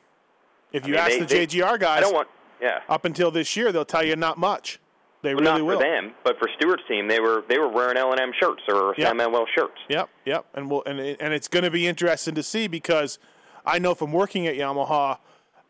[0.73, 2.29] If you I mean, ask they, the JGR guys, I don't want.
[2.61, 2.79] Yeah.
[2.89, 4.79] Up until this year, they'll tell you not much.
[5.23, 5.79] They well, really not will.
[5.79, 8.63] for them, but for Stewart's team, they were they were wearing L and M shirts
[8.69, 9.09] or yep.
[9.09, 9.79] San Manuel shirts.
[9.89, 13.19] Yep, yep, and we'll, and and it's going to be interesting to see because
[13.65, 15.19] I know from working at Yamaha,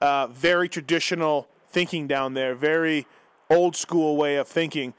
[0.01, 3.07] uh, very traditional thinking down there, very
[3.51, 4.95] old school way of thinking.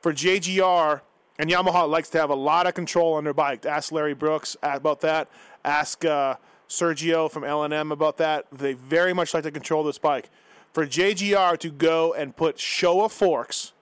[0.00, 1.02] For JGR,
[1.40, 3.64] and Yamaha likes to have a lot of control on their bike.
[3.64, 5.26] Ask Larry Brooks about that.
[5.64, 6.34] Ask uh,
[6.68, 8.44] Sergio from L&M about that.
[8.52, 10.28] They very much like to control this bike.
[10.74, 13.72] For JGR to go and put Showa forks,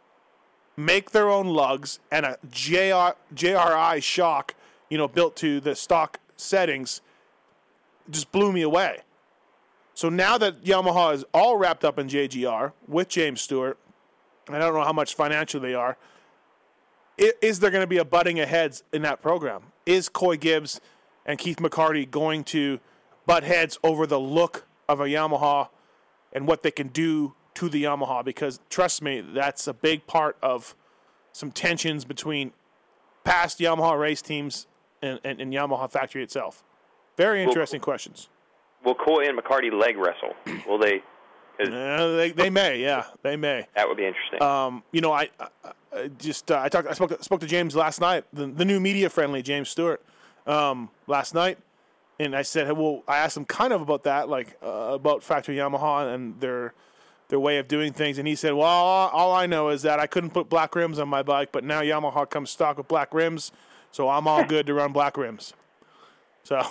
[0.76, 4.54] make their own lugs, and a JR, JRI shock,
[4.88, 7.00] you know, built to the stock settings,
[8.08, 9.00] just blew me away.
[9.94, 13.78] So now that Yamaha is all wrapped up in JGR with James Stewart,
[14.48, 15.98] I don't know how much financial they are.
[17.18, 19.64] Is there going to be a butting of heads in that program?
[19.86, 20.80] Is Coy Gibbs
[21.26, 22.78] and Keith McCarty going to
[23.26, 25.68] butt heads over the look of a Yamaha
[26.32, 28.24] and what they can do to the Yamaha?
[28.24, 30.76] Because trust me, that's a big part of
[31.32, 32.52] some tensions between
[33.24, 34.66] past Yamaha race teams
[35.02, 36.62] and, and, and Yamaha factory itself.
[37.16, 38.28] Very interesting questions.
[38.84, 40.34] Will Coy and McCarty leg wrestle?
[40.68, 41.02] Will they?
[41.60, 43.66] Uh, they they may, yeah, they may.
[43.74, 44.40] That would be interesting.
[44.42, 45.28] Um, you know, I,
[45.92, 48.64] I just uh, I talked I spoke to, spoke to James last night, the, the
[48.64, 50.00] new media friendly James Stewart,
[50.46, 51.58] um, last night,
[52.20, 55.56] and I said, well, I asked him kind of about that, like uh, about factory
[55.56, 56.74] Yamaha and their
[57.28, 59.98] their way of doing things, and he said, well, all, all I know is that
[60.00, 63.12] I couldn't put black rims on my bike, but now Yamaha comes stock with black
[63.12, 63.52] rims,
[63.90, 65.52] so I'm all good to run black rims.
[66.44, 66.62] So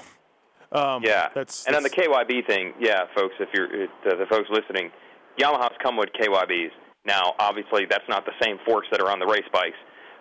[0.71, 4.49] um, yeah, that's, and on the KYB thing, yeah, folks, if you're uh, the folks
[4.49, 4.91] listening,
[5.39, 6.71] Yamaha's come with KYBs.
[7.05, 9.77] Now, obviously, that's not the same forks that are on the race bikes,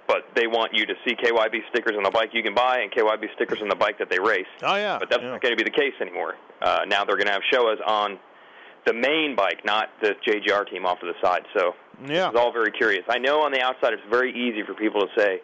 [0.07, 2.93] but they want you to see KYB stickers on the bike you can buy and
[2.93, 4.47] KYB stickers on the bike that they race.
[4.63, 5.31] Oh yeah, but that's yeah.
[5.31, 6.35] not going to be the case anymore.
[6.63, 8.19] Uh, now they're going to have Showas on
[8.87, 11.43] the main bike, not the JGR team off to the side.
[11.57, 11.75] So
[12.07, 13.03] yeah, it's all very curious.
[13.09, 15.41] I know on the outside it's very easy for people to say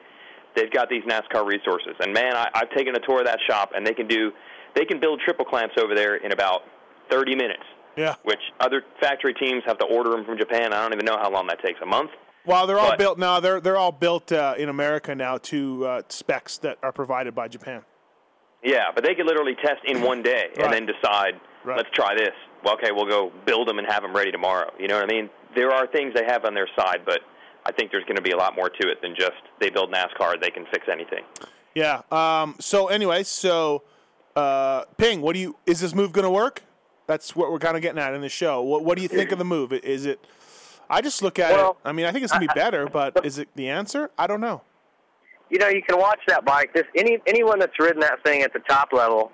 [0.54, 3.72] they've got these NASCAR resources, and man, I, I've taken a tour of that shop,
[3.74, 4.30] and they can do
[4.74, 6.62] they can build triple clamps over there in about
[7.10, 7.62] 30 minutes.
[7.96, 8.14] Yeah.
[8.22, 10.72] Which other factory teams have to order them from Japan.
[10.72, 11.78] I don't even know how long that takes.
[11.82, 12.10] A month.
[12.44, 13.38] Well, they're all built now.
[13.38, 17.48] They're they're all built uh, in America now to uh, specs that are provided by
[17.48, 17.82] Japan.
[18.64, 20.64] Yeah, but they could literally test in one day right.
[20.64, 21.76] and then decide, right.
[21.76, 22.32] let's try this.
[22.64, 24.70] Well, okay, we'll go build them and have them ready tomorrow.
[24.78, 25.30] You know what I mean?
[25.54, 27.20] There are things they have on their side, but
[27.66, 29.92] I think there's going to be a lot more to it than just they build
[29.92, 31.24] NASCAR, they can fix anything.
[31.74, 32.02] Yeah.
[32.10, 33.82] Um, so anyway, so
[34.36, 35.56] uh, Ping, what do you?
[35.66, 36.62] Is this move going to work?
[37.06, 38.62] That's what we're kind of getting at in the show.
[38.62, 39.72] What, what do you think of the move?
[39.72, 40.24] Is it?
[40.88, 41.88] I just look at well, it.
[41.88, 44.10] I mean, I think it's going to be better, but is it the answer?
[44.18, 44.62] I don't know.
[45.50, 46.72] You know, you can watch that bike.
[46.74, 49.32] This any anyone that's ridden that thing at the top level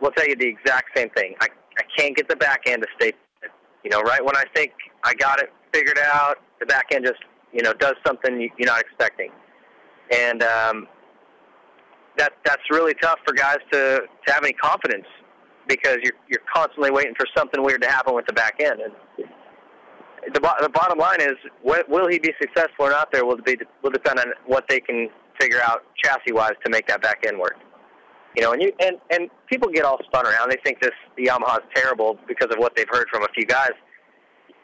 [0.00, 1.34] will tell you the exact same thing.
[1.40, 3.12] I I can't get the back end to stay.
[3.84, 4.72] You know, right when I think
[5.04, 7.20] I got it figured out, the back end just
[7.52, 9.30] you know does something you- you're not expecting,
[10.10, 10.88] and um,
[12.18, 15.06] that that's really tough for guys to to have any confidence
[15.68, 18.80] because you're you're constantly waiting for something weird to happen with the back end.
[18.80, 18.92] And
[20.34, 21.34] the the bottom line is,
[21.66, 23.10] wh- will he be successful or not?
[23.12, 25.08] There will be will depend on what they can
[25.40, 27.56] figure out chassis wise to make that back end work.
[28.36, 30.50] You know, and you and and people get all spun around.
[30.50, 33.44] They think this the Yamaha is terrible because of what they've heard from a few
[33.46, 33.72] guys.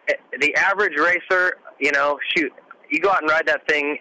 [0.09, 2.53] Eh, The average racer, you know, shoot,
[2.91, 3.99] you go out and ride that thing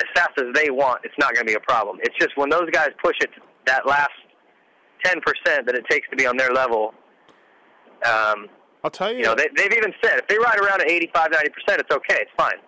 [0.00, 1.00] as fast as they want.
[1.04, 1.98] It's not going to be a problem.
[2.02, 4.10] It's just when those guys push it to that last
[5.04, 6.94] ten percent that it takes to be on their level.
[8.04, 8.48] Um,
[8.84, 9.18] I'll tell you.
[9.18, 11.90] you know, they, they've even said if they ride around at 85, 90 percent, it's
[11.90, 12.58] okay, it's fine.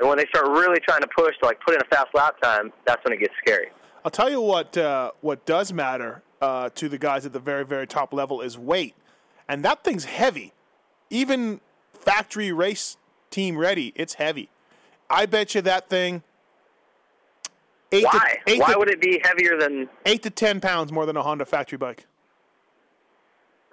[0.00, 2.40] And when they start really trying to push to like put in a fast lap
[2.40, 3.68] time, that's when it gets scary.
[4.04, 4.76] I'll tell you what.
[4.76, 8.56] Uh, what does matter uh, to the guys at the very, very top level is
[8.56, 8.94] weight,
[9.48, 10.52] and that thing's heavy.
[11.10, 11.60] Even
[11.92, 12.96] factory race
[13.30, 14.48] team ready, it's heavy.
[15.10, 16.22] I bet you that thing.
[17.90, 18.12] Eight Why?
[18.46, 19.88] To, eight Why to, would it be heavier than?
[20.04, 22.06] eight to ten pounds more than a Honda factory bike?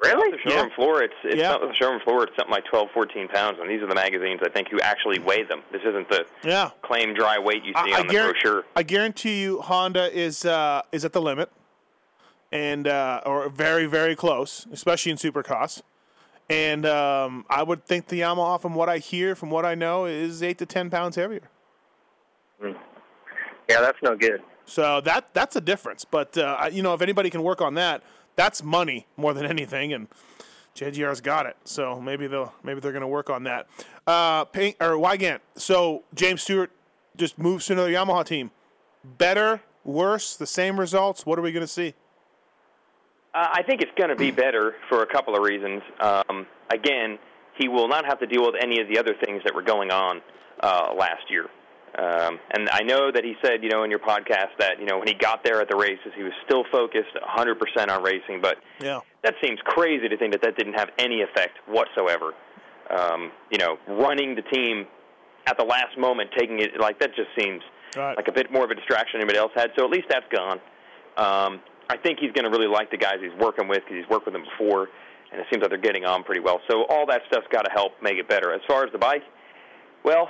[0.01, 0.31] Really?
[0.31, 0.75] The showroom Yeah.
[0.75, 1.51] floor, it's it's Yeah.
[1.51, 2.23] not the showroom floor.
[2.23, 5.19] It's something like 12, 14 pounds, and these are the magazines I think who actually
[5.19, 5.63] weigh them.
[5.71, 6.69] This isn't the Yeah.
[6.81, 8.65] claim dry weight you see I, I on the guar- brochure.
[8.75, 11.49] I guarantee you, Honda is uh, is at the limit,
[12.51, 15.81] and uh, or very very close, especially in supercross.
[16.49, 20.05] And um, I would think the Yamaha, from what I hear, from what I know,
[20.05, 21.49] is eight to ten pounds heavier.
[23.69, 24.41] Yeah, that's no good.
[24.65, 26.05] So that that's a difference.
[26.05, 28.03] But uh, you know, if anybody can work on that,
[28.35, 29.93] that's money more than anything.
[29.93, 30.07] And
[30.75, 31.55] JGR's got it.
[31.63, 33.67] So maybe they'll maybe they're going to work on that.
[34.05, 35.39] Uh, Ping, or Weigandt.
[35.55, 36.71] So James Stewart
[37.15, 38.51] just moves to another Yamaha team.
[39.03, 41.25] Better, worse, the same results.
[41.25, 41.93] What are we going to see?
[43.33, 45.81] Uh, I think it's going to be better for a couple of reasons.
[45.99, 47.19] Um, again,
[47.57, 49.91] he will not have to deal with any of the other things that were going
[49.91, 50.21] on
[50.61, 51.47] uh, last year.
[51.97, 54.97] Um, and I know that he said, you know, in your podcast that you know
[54.99, 58.41] when he got there at the races, he was still focused 100% on racing.
[58.41, 58.99] But Yeah.
[59.23, 62.33] that seems crazy to think that that didn't have any effect whatsoever.
[62.89, 64.87] Um, you know, running the team
[65.47, 67.61] at the last moment, taking it like that just seems
[67.95, 68.17] Right.
[68.17, 69.71] like a bit more of a distraction than anybody else had.
[69.77, 70.59] So at least that's gone.
[71.17, 74.09] Um, I think he's going to really like the guys he's working with because he's
[74.09, 74.89] worked with them before,
[75.31, 76.59] and it seems like they're getting on pretty well.
[76.69, 78.51] So all that stuff's got to help make it better.
[78.53, 79.23] As far as the bike,
[80.03, 80.29] well,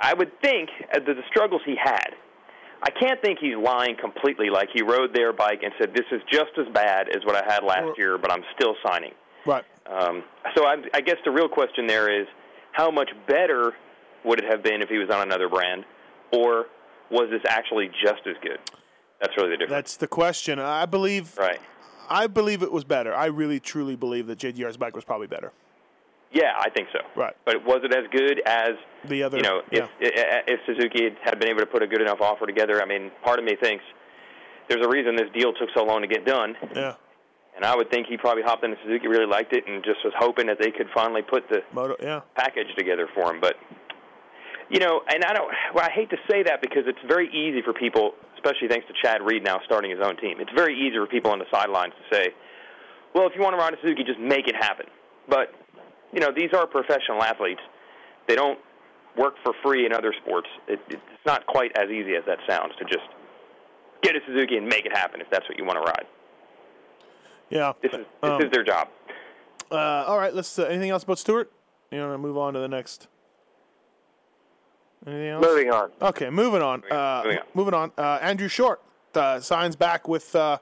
[0.00, 2.08] I would think uh, the, the struggles he had.
[2.84, 4.50] I can't think he's lying completely.
[4.50, 7.44] Like he rode their bike and said, "This is just as bad as what I
[7.52, 9.12] had last Or- year, but I'm still signing."
[9.46, 9.64] Right.
[9.86, 10.22] Um,
[10.56, 12.26] so I, I guess the real question there is,
[12.72, 13.72] how much better
[14.24, 15.84] would it have been if he was on another brand,
[16.32, 16.66] or
[17.10, 18.58] was this actually just as good?
[19.20, 20.58] That's really the difference, That's the question.
[20.58, 21.36] I believe.
[21.36, 21.60] right?
[22.08, 23.14] I believe it was better.
[23.14, 25.52] I really truly believe that JGR's bike was probably better.
[26.32, 27.00] Yeah, I think so.
[27.14, 27.34] Right.
[27.44, 28.72] But was it as good as
[29.04, 29.36] The other.
[29.36, 29.86] you know yeah.
[30.00, 32.80] if i- if Suzuki had- had been able to put a good enough offer together?
[32.82, 33.84] I mean, part of me thinks
[34.68, 36.56] there's a reason this deal took so long to get done.
[36.74, 36.94] yeah.
[37.54, 40.14] And I would think he probably hopped into Suzuki, really liked it, and just was
[40.16, 41.96] hoping that they could finally put the Moto.
[42.02, 42.20] Yeah.
[42.34, 43.40] package together for him.
[43.40, 43.56] But
[44.70, 45.52] you know, and I don't.
[45.74, 48.94] Well, I hate to say that because it's very easy for people, especially thanks to
[49.02, 50.40] Chad Reed now starting his own team.
[50.40, 52.32] It's very easy for people on the sidelines to say,
[53.12, 54.86] "Well, if you want to ride a Suzuki, just make it happen."
[55.28, 55.52] But
[56.12, 57.60] you know, these are professional athletes.
[58.28, 58.58] They don't
[59.16, 60.48] work for free in other sports.
[60.68, 63.04] It, it's not quite as easy as that sounds to just
[64.02, 66.06] get a Suzuki and make it happen if that's what you want to ride.
[67.50, 67.72] Yeah.
[67.82, 68.88] This is this Um, is their job.
[69.70, 70.34] Uh, all right.
[70.34, 70.58] Let's.
[70.58, 71.50] Uh, anything else about Stewart?
[71.90, 73.08] You want to move on to the next?
[75.06, 75.44] Anything else?
[75.44, 75.90] Moving on.
[76.00, 76.82] Okay, moving on.
[76.90, 77.44] Uh, Moving on.
[77.54, 77.92] moving on.
[77.98, 78.80] Uh, Andrew Short
[79.14, 80.58] uh, signs back with uh,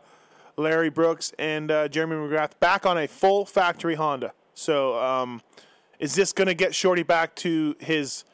[0.56, 4.32] Larry Brooks and uh, Jeremy McGrath back on a full factory Honda.
[4.60, 5.40] So, um,
[5.98, 8.24] is this going to get Shorty back to his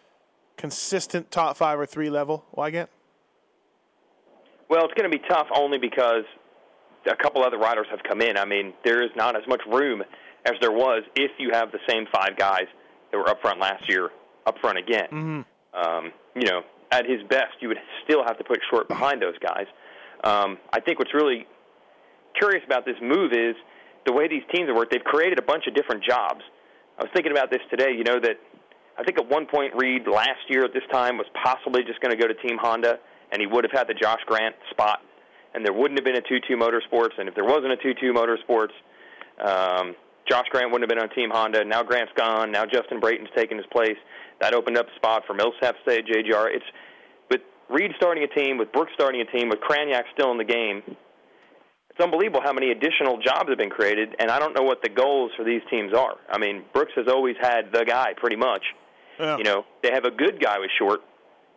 [0.56, 2.44] consistent top five or three level?
[2.56, 2.88] Weigandt?
[4.68, 6.24] Well, it's going to be tough only because
[7.08, 8.36] a couple other riders have come in.
[8.36, 10.02] I mean, there is not as much room
[10.44, 12.66] as there was if you have the same five guys
[13.12, 14.10] that were up front last year
[14.46, 15.06] up front again.
[15.12, 15.40] Mm-hmm.
[15.80, 19.38] Um, you know, at his best, you would still have to put Short behind those
[19.38, 19.66] guys.
[20.24, 21.46] Um, I think what's really
[22.36, 23.54] curious about this move is
[24.06, 24.92] the way these teams have worked.
[24.92, 26.40] They've created a bunch of different jobs.
[26.98, 27.92] I was thinking about this today.
[27.92, 28.38] You know that
[28.98, 32.16] I think at one point Reed last year at this time was possibly just going
[32.16, 32.98] to go to Team Honda,
[33.30, 35.00] and he would have had the Josh Grant spot,
[35.54, 37.18] and there wouldn't have been a 2-2 Motorsports.
[37.18, 38.72] And if there wasn't a 2-2 Motorsports,
[39.44, 39.94] um,
[40.28, 41.64] Josh Grant wouldn't have been on Team Honda.
[41.64, 42.50] Now Grant's gone.
[42.50, 43.98] Now Justin Brayton's taken his place.
[44.40, 46.48] That opened up a spot for Millsap at JGR.
[46.54, 46.64] It's
[47.30, 50.44] with Reed starting a team, with Brooks starting a team, with Kraniak still in the
[50.44, 50.82] game.
[51.96, 54.90] It's unbelievable how many additional jobs have been created, and I don't know what the
[54.90, 56.16] goals for these teams are.
[56.28, 58.62] I mean, Brooks has always had the guy, pretty much.
[59.18, 59.38] Yeah.
[59.38, 61.00] You know, they have a good guy with Short,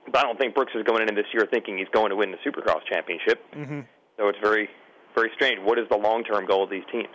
[0.05, 2.31] but I don't think Brooks is going into this year thinking he's going to win
[2.31, 3.43] the Supercross championship.
[3.53, 3.81] Mm-hmm.
[4.17, 4.69] So it's very,
[5.13, 5.59] very strange.
[5.61, 7.09] What is the long-term goal of these teams?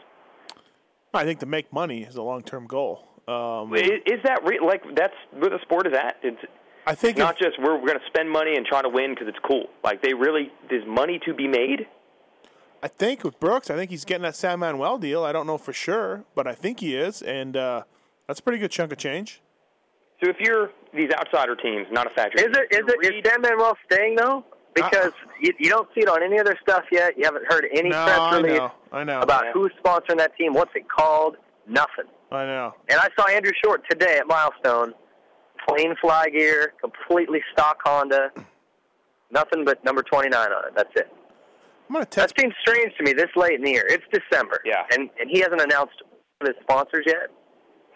[1.14, 3.08] I think to make money is a long-term goal.
[3.26, 6.16] Um, Is, is that re- like that's where the sport is at?
[6.22, 6.36] It's
[6.86, 9.14] I think not if- just we're, we're going to spend money and try to win
[9.14, 9.68] because it's cool.
[9.82, 11.86] Like they really, there's money to be made.
[12.84, 15.24] I think with Brooks, I think he's getting that San Manuel deal.
[15.24, 17.84] I don't know for sure, but I think he is, and uh,
[18.26, 19.40] that's a pretty good chunk of change.
[20.22, 22.68] So if you're these outsider teams, not a factory, Is it?
[22.70, 23.04] Is you it?
[23.06, 24.44] Is read- San Manuel staying though?
[24.74, 27.16] Because you, you don't see it on any other stuff yet.
[27.16, 30.36] You haven't heard any no, press I release know, I know, about who's sponsoring that
[30.36, 32.04] team, what's it called, nothing.
[32.30, 32.74] I know.
[32.90, 34.92] And I saw Andrew Short today at Milestone,
[35.66, 38.30] plain fly gear, completely stock Honda,
[39.30, 40.72] nothing but number 29 on it.
[40.76, 41.10] That's it.
[41.88, 42.34] I'm gonna That test.
[42.38, 43.84] seems strange to me this late in the year.
[43.88, 44.60] It's December.
[44.64, 44.82] Yeah.
[44.92, 45.94] And and he hasn't announced
[46.42, 47.28] his sponsors yet.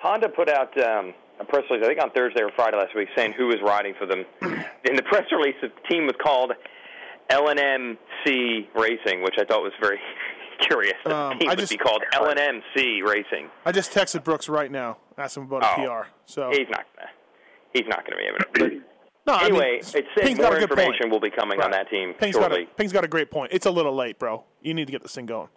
[0.01, 3.09] Honda put out um, a press release, I think on Thursday or Friday last week,
[3.17, 4.25] saying who was riding for them.
[4.85, 6.53] In the press release, the team was called
[7.31, 9.99] LNMC Racing, which I thought was very
[10.69, 10.95] curious.
[11.05, 13.51] The Um, team I would just- be called LNMC Racing.
[13.65, 14.99] I just texted Brooks right now.
[15.17, 15.83] Asked him about Oh.
[15.83, 16.09] a PR.
[16.27, 17.09] So He's not gonna.
[17.75, 18.83] He's not going to be able to.
[19.29, 21.13] no, I anyway, mean, it said more information point.
[21.13, 22.65] will be coming on that team Ping's got, shortly.
[22.65, 23.53] a, Ping's got a great point.
[23.53, 24.45] It's a little late, bro.
[24.63, 25.49] You need to get this thing going.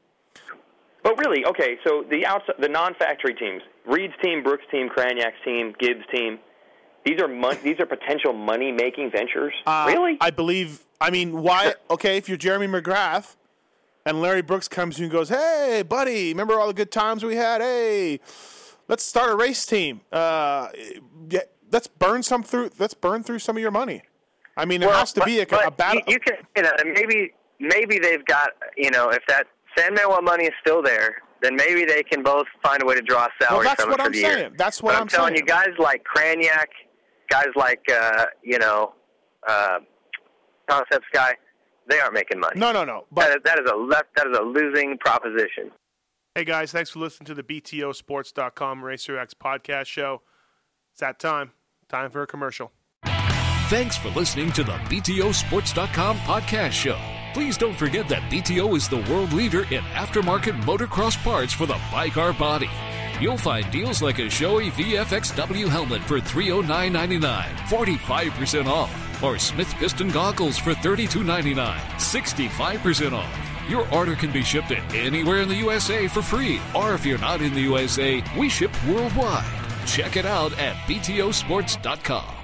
[1.03, 5.73] But really, okay, so the outside, the non-factory teams, Reed's team, Brooks' team, Kranyak's team,
[5.79, 6.38] Gibbs' team,
[7.05, 9.53] these are mon- these are potential money-making ventures.
[9.65, 10.17] Uh, really?
[10.21, 10.86] I believe.
[10.99, 11.73] I mean, why?
[11.89, 13.36] Okay, if you're Jeremy McGrath,
[14.05, 17.23] and Larry Brooks comes to you and goes, "Hey, buddy, remember all the good times
[17.23, 17.62] we had?
[17.62, 18.19] Hey,
[18.88, 20.01] let's start a race team.
[20.12, 20.67] Uh,
[21.29, 21.39] yeah,
[21.71, 22.71] let's burn some through.
[22.77, 24.03] Let's burn through some of your money.
[24.57, 26.01] I mean, there has to but, be a, but a battle.
[26.07, 29.93] You, you can, you know, and maybe maybe they've got, you know, if that San
[29.93, 33.27] Manuel money is still there, then maybe they can both find a way to draw
[33.41, 34.34] salary that's from what it for I'm the year.
[34.34, 34.53] saying.
[34.57, 35.07] That's what I'm saying.
[35.07, 35.67] But I'm telling saying.
[35.67, 36.65] you, guys like Kranyak,
[37.29, 38.93] guys like uh, you know,
[39.47, 39.79] uh,
[40.69, 41.34] Concepts guy,
[41.89, 42.60] they aren't making money.
[42.60, 43.05] no, no, no.
[43.12, 44.15] But is, that is a left.
[44.15, 45.71] That is a losing proposition.
[46.36, 50.21] hey, guys, thanks for listening to the BTOsports.com Racer X podcast show.
[50.91, 51.51] It's that time.
[51.91, 52.71] Time for a commercial.
[53.67, 56.97] Thanks for listening to the BTOsports.com podcast show.
[57.34, 61.80] Please don't forget that BTO is the world leader in aftermarket motocross parts for the
[61.91, 62.69] bike or body.
[63.19, 70.10] You'll find deals like a Shoei VFXW helmet for $309.99, 45% off, or Smith Piston
[70.10, 73.69] goggles for $32.99, 65% off.
[73.69, 77.41] Your order can be shipped anywhere in the USA for free, or if you're not
[77.41, 79.61] in the USA, we ship worldwide.
[79.86, 82.36] Check it out at BTOsports.com.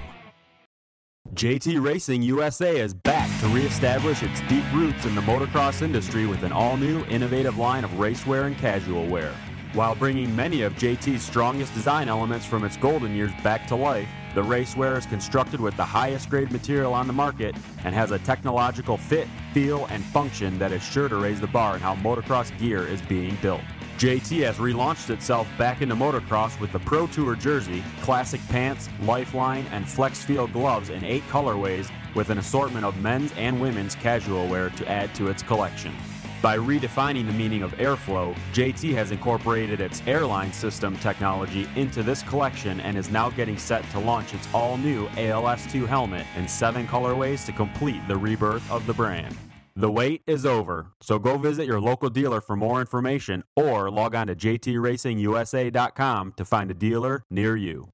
[1.34, 6.42] JT Racing USA is back to reestablish its deep roots in the motocross industry with
[6.42, 9.34] an all new, innovative line of racewear and casual wear.
[9.74, 14.08] While bringing many of JT's strongest design elements from its golden years back to life,
[14.34, 18.18] the racewear is constructed with the highest grade material on the market and has a
[18.20, 22.56] technological fit, feel, and function that is sure to raise the bar in how motocross
[22.58, 23.60] gear is being built.
[23.98, 29.66] JT has relaunched itself back into motocross with the Pro Tour jersey, classic pants, lifeline,
[29.72, 34.46] and flex feel gloves in eight colorways with an assortment of men's and women's casual
[34.46, 35.92] wear to add to its collection.
[36.40, 42.22] By redefining the meaning of airflow, JT has incorporated its airline system technology into this
[42.22, 46.86] collection and is now getting set to launch its all new ALS2 helmet in seven
[46.86, 49.36] colorways to complete the rebirth of the brand.
[49.78, 54.12] The wait is over, so go visit your local dealer for more information or log
[54.16, 57.88] on to jtracingusa.com to find a dealer near you.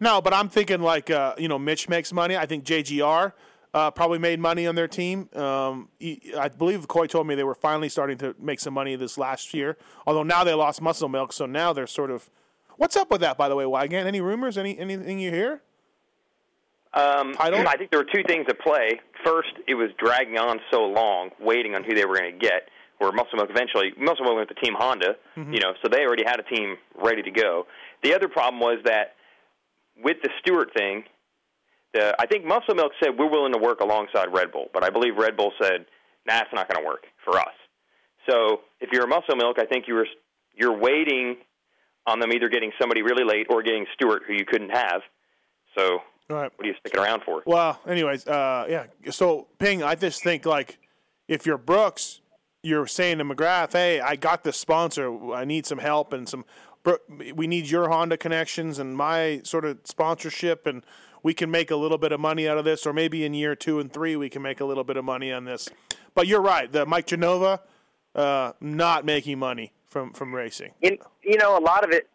[0.00, 2.34] No, but I'm thinking like uh, you know Mitch makes money.
[2.34, 3.34] I think JGR
[3.74, 5.28] uh, probably made money on their team.
[5.34, 9.18] Um, I believe Coy told me they were finally starting to make some money this
[9.18, 9.76] last year.
[10.06, 12.30] Although now they lost Muscle Milk, so now they're sort of.
[12.78, 14.06] What's up with that, by the way, Weigandt?
[14.06, 14.56] Any rumors?
[14.56, 15.60] Any anything you hear?
[16.94, 17.66] Um, Title?
[17.66, 19.00] I think there were two things at play.
[19.24, 22.68] First, it was dragging on so long, waiting on who they were going to get.
[22.98, 25.52] Where Muscle Milk eventually, Muscle Milk went to Team Honda, Mm-hmm.
[25.54, 27.66] you know, so they already had a team ready to go.
[28.04, 29.14] The other problem was that
[30.00, 31.02] with the Stewart thing,
[31.94, 34.90] the, I think Muscle Milk said we're willing to work alongside Red Bull, but I
[34.90, 35.86] believe Red Bull said,
[36.28, 37.54] "Nah, it's not going to work for us."
[38.28, 40.06] So if you're a Muscle Milk, I think you were
[40.54, 41.38] you're waiting
[42.06, 45.00] on them either getting somebody really late or getting Stewart, who you couldn't have.
[45.76, 45.98] So
[46.30, 46.50] All right.
[46.56, 47.42] what are you sticking around for?
[47.46, 48.86] Well, anyways, uh, yeah.
[49.10, 50.78] So Ping, I just think like
[51.28, 52.20] if you're Brooks,
[52.62, 55.32] you're saying to McGrath, "Hey, I got this sponsor.
[55.34, 56.44] I need some help and some.
[56.82, 56.98] Bro-
[57.34, 60.84] We need your Honda connections and my sort of sponsorship, and
[61.22, 63.54] we can make a little bit of money out of this, or maybe in year
[63.54, 65.68] two and three we can make a little bit of money on this.
[66.14, 67.60] But you're right, the Mike Genova
[68.14, 70.72] uh, not making money from from racing.
[70.80, 72.08] You, you know, a lot of it.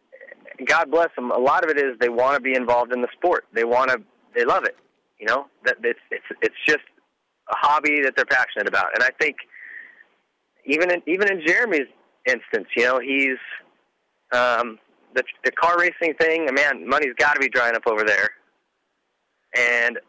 [0.66, 1.32] God bless them.
[1.32, 3.46] A lot of it is they want to be involved in the sport.
[3.54, 4.02] They want to.
[4.36, 4.76] They love it.
[5.20, 6.84] You know that it's it's it's just
[7.50, 8.88] a hobby that they're passionate about.
[8.94, 9.38] And I think
[10.66, 11.88] even in even in Jeremy's
[12.26, 13.38] instance, you know, he's
[14.34, 14.80] um,
[15.16, 16.48] the the car racing thing.
[16.54, 18.30] Man, money's got to be drying up over there.
[19.58, 20.00] And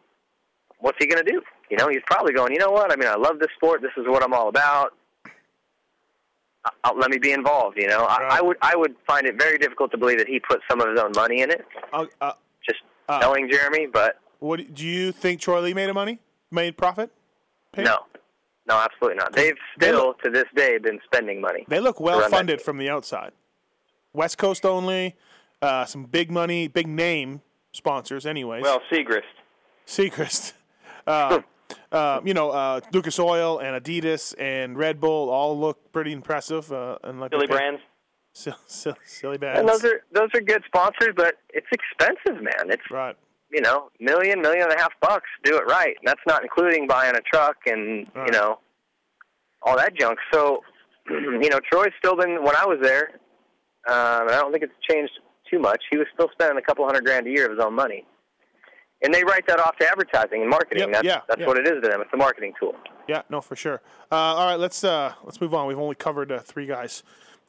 [0.79, 1.41] what's he going to do?
[1.69, 2.51] You know, he's probably going.
[2.53, 2.91] You know what?
[2.91, 3.81] I mean, I love this sport.
[3.81, 4.93] This is what I'm all about.
[6.83, 7.77] I'll, let me be involved.
[7.77, 8.27] You know, Right.
[8.31, 10.81] I, I would I would find it very difficult to believe that he put some
[10.81, 11.65] of his own money in it.
[11.93, 12.33] Uh, uh,
[12.65, 13.19] Just Uh.
[13.21, 15.41] knowing Jeremy, but what do you think?
[15.41, 16.19] Troy Lee made a money,
[16.51, 17.11] made profit?
[17.73, 17.85] Paid?
[17.85, 17.97] no,
[18.67, 19.33] no, absolutely not.
[19.33, 21.65] They've They still look- to this day been spending money.
[21.67, 23.31] They look well funded from the outside.
[24.13, 25.15] West Coast only,
[25.61, 27.41] uh, some big money, big name
[27.73, 28.25] sponsors.
[28.25, 29.21] Anyways, Well, Segrist.
[29.85, 30.53] Seacrest.
[31.91, 36.11] Uh, uh, you know, uh, Lucas Oil and Adidas and Red Bull all look pretty
[36.13, 36.71] impressive.
[36.71, 37.81] Uh, and like okay, Brands.
[38.33, 39.59] silly, silly, silly bands.
[39.59, 42.69] And those are those are good sponsors, but it's expensive, man.
[42.69, 43.15] It's right.
[43.51, 45.27] you know million million and a half bucks.
[45.43, 45.95] Do it right.
[45.99, 48.27] And that's not including buying a truck and Right.
[48.27, 48.59] you know
[49.63, 50.19] all that junk.
[50.31, 50.61] So
[51.09, 53.09] you know Troy's still been when I was there,
[53.89, 55.13] um, and I don't think it's changed
[55.49, 55.81] too much.
[55.89, 58.05] He was still spending a couple hundred grand a year of his own money.
[59.01, 60.79] And they write that off to advertising and marketing.
[60.79, 61.47] Yep, that's yeah, that's yeah.
[61.47, 62.01] what it is to them.
[62.01, 62.75] It's a marketing tool.
[63.07, 63.81] Yeah, no, for sure.
[64.11, 65.67] Uh, all right, let's uh, let's move on.
[65.67, 67.03] We've only covered uh, three guys.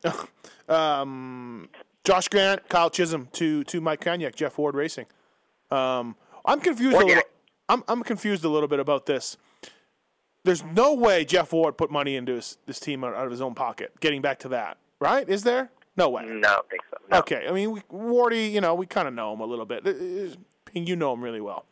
[0.69, 1.69] um,
[2.05, 5.07] Josh Grant, Kyle Chisholm to to Mike Kraniak, Jeff Ward Racing.
[5.71, 7.23] Um, I'm confused a little.
[7.69, 9.37] I'm I'm confused a little bit about this.
[10.45, 13.41] There's no way Jeff Ward put money into his, this team out out of his
[13.41, 13.93] own pocket.
[14.01, 15.29] Getting back to that, right?
[15.29, 15.71] Is there?
[15.97, 16.25] No way.
[16.25, 16.97] No, I don't think so.
[17.11, 17.19] No.
[17.19, 19.85] Okay, I mean, we, Wardy, you know, we kind of know him a little bit.
[20.77, 21.65] Uh, you know him really well.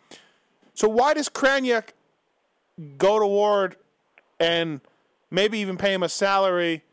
[0.75, 1.91] So why does Kraniak
[2.97, 3.77] go to Ward
[4.39, 4.81] and
[5.31, 6.85] maybe even pay him a salary?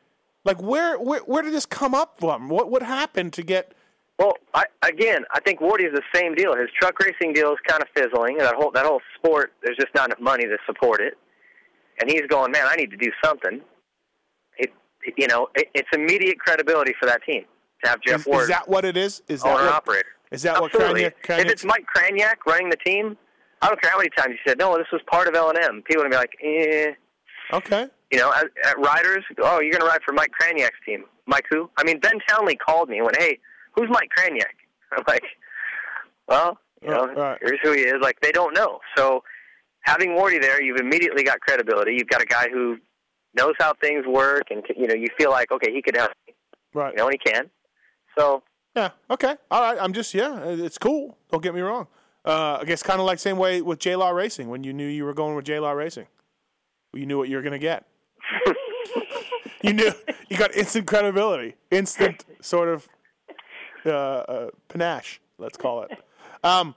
[0.43, 2.49] Like, where where, where did this come up from?
[2.49, 3.73] What what happened to get?
[4.17, 6.55] Well, I, again, I think Wardy is the same deal.
[6.55, 8.37] His truck racing deal is kind of fizzling.
[8.37, 11.17] That whole that whole sport, there's just not enough money to support it.
[11.99, 13.61] And he's going, man, I need to do something.
[14.57, 14.71] It,
[15.17, 17.43] you know, it, it's immediate credibility for that team
[17.83, 19.21] to have Jeff Is, Ward is that what it is?
[19.27, 20.14] Is that owner what, operator.
[20.31, 21.03] Is that Absolutely.
[21.03, 21.39] what Kraniak?
[21.39, 23.17] if it's Mike Kraniak running the team,
[23.61, 25.57] I don't care how many times you said, no, this was part of L and
[25.57, 25.83] M.
[25.87, 26.91] People would be like, eh.
[27.53, 31.05] okay, You know, at, at riders, oh, you're going to ride for Mike Kraniak's team.
[31.25, 31.69] Mike who?
[31.77, 33.39] I mean, Ben Townley called me and went, hey,
[33.75, 34.55] who's Mike Kraniak?
[34.97, 35.23] I'm like,
[36.27, 37.37] well, you know, right.
[37.41, 37.95] here's who he is.
[38.01, 38.79] Like, they don't know.
[38.95, 39.23] So
[39.81, 41.93] having Wardy there, you've immediately got credibility.
[41.93, 42.77] You've got a guy who
[43.35, 46.33] knows how things work, and, you know, you feel like, okay, he could help me.
[46.73, 46.91] right?
[46.91, 47.49] You know, and he can.
[48.17, 48.43] So,
[48.75, 48.89] Yeah.
[49.09, 49.35] Okay.
[49.49, 49.77] All right.
[49.81, 50.43] I'm just yeah.
[50.43, 51.17] It's cool.
[51.31, 51.87] Don't get me wrong.
[52.25, 54.87] Uh, I guess kind of like same way with J Law Racing when you knew
[54.87, 56.07] you were going with J Law Racing,
[56.93, 57.85] you knew what you were gonna get.
[59.61, 59.91] you knew
[60.27, 62.87] you got instant credibility, instant sort of
[63.85, 65.21] uh, uh, panache.
[65.37, 65.91] Let's call it.
[66.43, 66.75] Um,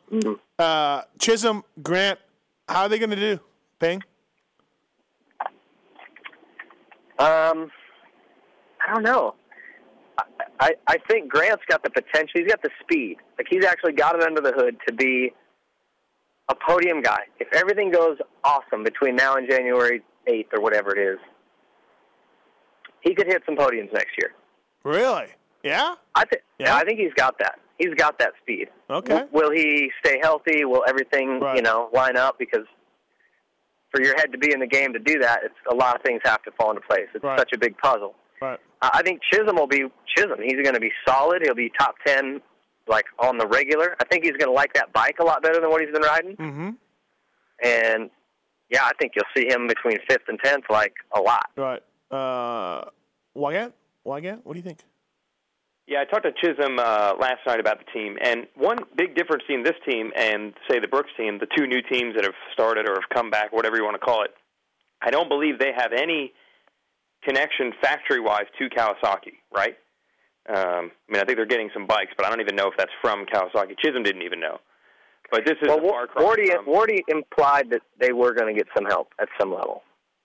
[0.59, 2.19] uh, Chisholm Grant.
[2.69, 3.41] How are they gonna do?
[3.79, 4.03] Ping.
[7.19, 7.71] Um,
[8.87, 9.35] I don't know.
[10.61, 12.33] I, I think Grant's got the potential.
[12.41, 13.17] He's got the speed.
[13.39, 15.33] Like he's actually got it under the hood to be
[16.49, 17.21] a podium guy.
[17.39, 21.19] If everything goes awesome between now and January eighth or whatever it is,
[23.01, 24.33] he could hit some podiums next year.
[24.85, 25.27] Really?
[25.63, 25.95] Yeah.
[26.15, 26.43] I think.
[26.59, 26.67] Yeah?
[26.69, 27.59] Yeah, I think he's got that.
[27.79, 28.69] He's got that speed.
[28.91, 29.15] Okay.
[29.21, 30.65] W- will he stay healthy?
[30.65, 31.57] Will everything Right.
[31.57, 32.39] you know line up?
[32.39, 32.67] Because
[33.93, 36.03] for your head to be in the game to do that, it's a lot of
[36.03, 37.07] things have to fall into place.
[37.15, 37.39] It's Right.
[37.39, 38.15] such a big puzzle.
[38.41, 38.59] Right.
[38.83, 39.85] I I think Chisholm will be
[40.17, 40.41] Chisholm.
[40.43, 41.43] He's going to be solid.
[41.45, 42.41] He'll be top ten,
[42.87, 43.97] like on the regular.
[44.01, 46.03] I think he's going to like that bike a lot better than what he's been
[46.03, 46.37] riding.
[46.37, 46.71] Mm-hmm.
[47.65, 48.11] And
[48.71, 51.47] yeah, I think you'll see him between fifth and tenth, like a lot.
[51.57, 51.83] Right.
[52.11, 52.85] Uh,
[53.37, 53.73] Weigandt?
[54.07, 54.41] Weigandt?
[54.45, 54.79] What do you think?
[55.87, 59.43] Yeah, I talked to Chisholm uh, last night about the team, and one big difference
[59.49, 62.87] between this team and say the Brooks team, the two new teams that have started
[62.87, 64.35] or have come back, whatever you want to call it,
[65.01, 66.35] I don't believe they have any
[67.25, 69.77] connection factory-wise to Kawasaki, right?
[70.49, 72.75] Um, I mean, I think they're getting some bikes, but I don't even know if
[72.79, 73.79] that's from Kawasaki.
[73.79, 74.59] Chisholm didn't even know.
[75.31, 78.55] But this is Well, a far cry Wardy, from, Wardy implied that they were going
[78.55, 79.83] to get some help at some level.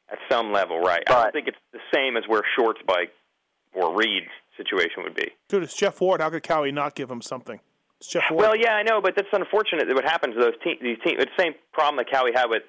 [0.10, 1.04] at some level, right?
[1.08, 3.12] I don't think it's the same as where Short's bike
[3.74, 5.28] or Reed's situation would be.
[5.50, 6.22] Dude, it's Jeff Ward.
[6.22, 7.60] How could Kawi not give him something?
[8.00, 8.42] It's Jeff Ward.
[8.44, 11.18] Well, yeah, I know, but that's unfortunate that what happens to those te- these teams.
[11.22, 12.64] It's the same problem that Kawi had with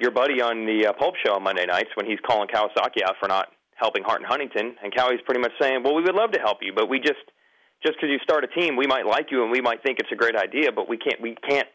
[0.00, 3.16] your buddy on the uh, Pulp Show on Monday nights when he's calling Kawasaki out
[3.20, 6.32] for not helping Hart and Huntington, and Kawi's pretty much saying, "Well, we would love
[6.32, 7.24] to help you, but we just
[7.84, 10.12] just because you start a team, we might like you and we might think it's
[10.12, 11.68] a great idea, but we can't we can't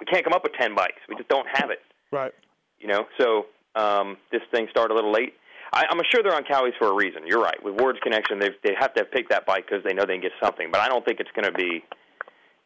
[0.00, 1.00] we can't come up with ten bikes.
[1.08, 1.80] We just don't have it.
[2.10, 2.32] Right.
[2.78, 5.34] You know, so um, this thing started a little late.
[5.72, 7.22] I, I'm sure they're on Kawi's for a reason.
[7.26, 7.56] You're right.
[7.62, 10.22] With Ward's connection, they they have to pick that bike because they know they can
[10.22, 10.68] get something.
[10.70, 11.84] But I don't think it's going to be,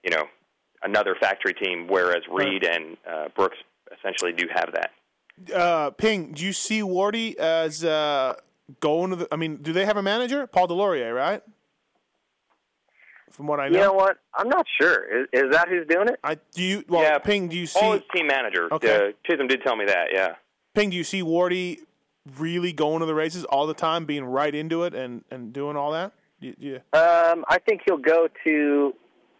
[0.03, 0.25] you know,
[0.83, 1.87] another factory team.
[1.89, 3.59] Whereas Reed and uh, Brooks
[3.99, 5.55] essentially do have that.
[5.55, 8.37] Uh, Ping, do you see Wardy as uh,
[8.81, 9.29] going to the?
[9.31, 10.47] I mean, do they have a manager?
[10.47, 11.43] Paul Delaurier, right?
[13.31, 13.79] From what I know.
[13.79, 14.17] You know what?
[14.35, 15.23] I'm not sure.
[15.23, 16.19] Is, is that who's doing it?
[16.25, 18.73] I do you well Yeah, Ping, do you see Paul is team manager.
[18.73, 19.09] Okay.
[19.09, 20.07] Uh, Chisholm did tell me that.
[20.13, 20.37] Yeah.
[20.75, 21.81] Ping, do you see Wardy
[22.39, 25.77] really going to the races all the time, being right into it and, and doing
[25.77, 26.13] all that?
[26.41, 28.95] You, you, Um, I think he'll go to.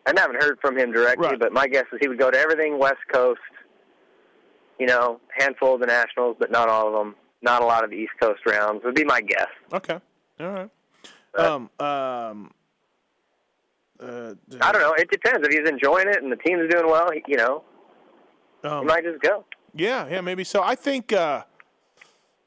[0.07, 1.39] I haven't heard from him directly, Right.
[1.39, 3.41] but my guess is he would go to everything West Coast.
[4.79, 7.15] You know, handful of the Nationals, but not all of them.
[7.43, 9.49] Not a lot of the East Coast rounds would be my guess.
[9.73, 9.99] okay.
[10.41, 10.71] All right.
[11.37, 12.51] Um um
[13.99, 14.93] uh, I don't know.
[14.99, 15.47] It depends.
[15.47, 17.63] If he's enjoying it and the team's doing well, he- you know,
[18.63, 19.45] he um, might just go.
[19.75, 20.63] Yeah, yeah, maybe so.
[20.63, 22.03] I think uh, I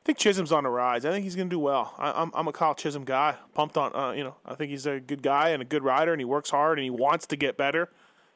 [0.05, 1.05] think Chisholm's on the rise.
[1.05, 1.93] I think he's going to do well.
[1.97, 3.35] I, I'm I'm a Kyle Chisholm guy.
[3.55, 3.95] Pumped on.
[3.95, 6.25] Uh, you know, I think he's a good guy and a good rider, and he
[6.25, 7.89] works hard and he wants to get better.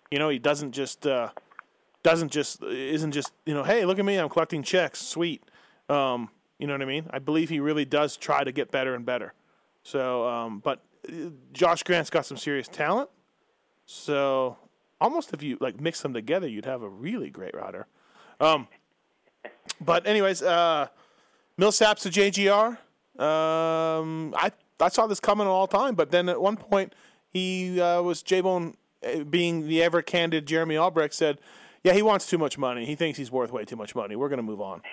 [0.10, 1.30] You know, he doesn't just uh,
[2.04, 5.44] doesn't just isn't just you know, hey, look at me, I'm collecting checks, sweet.
[5.90, 6.30] Um,
[6.60, 7.08] you know what I mean?
[7.10, 9.34] I believe he really does try to get better and better.
[9.84, 13.10] So, um, but uh, Josh Grant's got some serious talent.
[13.86, 14.58] So,
[15.02, 17.88] almost if you like mix them together, you'd have a really great rider.
[18.40, 18.68] Um,
[19.82, 20.88] but anyways, uh,
[21.60, 22.78] Millsaps to JGR.
[23.22, 26.94] Um, I I saw this coming all time, but then at one point
[27.30, 28.76] he uh, was J Bone,
[29.06, 31.40] uh, being the ever candid Jeremy Albrecht said,
[31.84, 32.86] "Yeah, he wants too much money.
[32.86, 34.16] He thinks he's worth way too much money.
[34.16, 34.82] We're going to move on."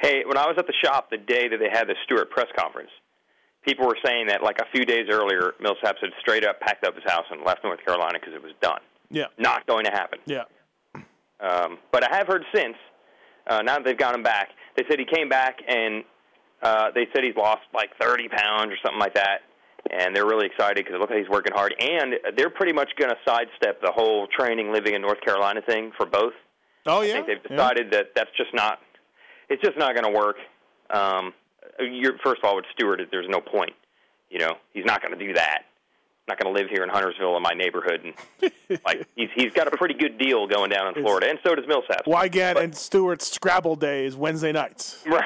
[0.00, 2.48] Hey, when I was at the shop the day that they had the Stewart press
[2.58, 2.90] conference,
[3.64, 6.94] people were saying that like a few days earlier, Millsaps had straight up packed up
[6.94, 8.80] his house and left North Carolina because it was done.
[9.10, 10.18] Yeah, Not going to happen.
[10.26, 10.44] yeah,
[11.40, 12.74] Um, but I have heard since,
[13.46, 16.02] uh, now that they've got him back, they said he came back and
[16.62, 19.42] uh, they said he's lost like 30 pounds or something like that.
[19.90, 21.74] And they're really excited because it looks like he's working hard.
[21.78, 25.92] And they're pretty much going to sidestep the whole training, living in North Carolina thing
[25.96, 26.32] for both.
[26.86, 27.56] Oh yeah, I think they've yeah.
[27.56, 28.78] decided that that's just not,
[29.48, 30.36] it's just not going to work.
[30.90, 31.32] Um,
[31.80, 33.72] you're, first of all, with Stewart, there's no point.
[34.30, 35.62] You know, he's not going to do that.
[36.26, 38.50] Not going to live here in Huntersville in my neighborhood, and
[38.86, 41.66] like he's he's got a pretty good deal going down in Florida, and so does
[41.66, 42.06] Millsaps.
[42.06, 45.04] Weigandt and Stewart's Scrabble Day is Wednesday nights.
[45.06, 45.22] Right,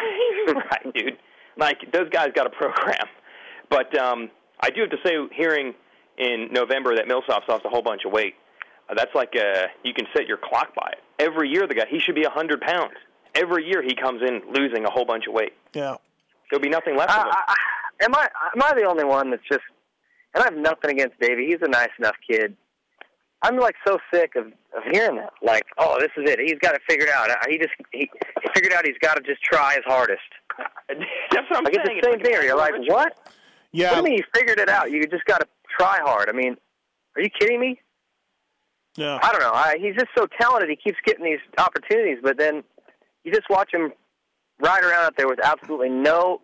[0.57, 1.17] right, dude.
[1.57, 3.07] Like those guys got a program,
[3.71, 4.31] but um,
[4.61, 5.75] I do have to say, hearing
[6.19, 8.35] in November that Millsaps lost a whole bunch of weight,
[8.89, 10.99] uh, that's like uh, you can set your clock by it.
[11.19, 12.95] Every year, the guy he should be a hundred pounds.
[13.35, 15.53] Every year he comes in losing a whole bunch of weight.
[15.75, 15.97] Yeah.
[16.51, 17.33] There'll be nothing left of him.
[17.33, 17.55] I,
[18.01, 19.63] I, am I am I the only one that's just?
[20.35, 21.47] And I have nothing against Davey.
[21.47, 22.57] He's a nice enough kid.
[23.43, 25.33] I'm like so sick of of hearing that.
[25.43, 26.41] Like, oh, this is it.
[26.41, 27.29] He's got it figured out.
[27.49, 28.11] He just he,
[28.43, 30.21] he figured out he's got to just try his hardest.
[30.89, 32.01] That's what I'm Like it's saying.
[32.01, 32.33] the same like thing.
[32.33, 33.17] Where you're like, what?
[33.79, 33.93] Yeah.
[33.93, 34.91] What do you mean you figured it out?
[34.91, 35.47] You just got to
[35.79, 36.29] try hard.
[36.29, 36.57] I mean,
[37.15, 37.81] are you kidding me?
[38.97, 39.21] Yeah.
[39.23, 39.53] I don't know.
[39.53, 40.69] I, he's just so talented.
[40.69, 42.65] He keeps getting these opportunities, but then
[43.23, 43.93] you just watch him
[44.61, 46.41] ride around out there with absolutely no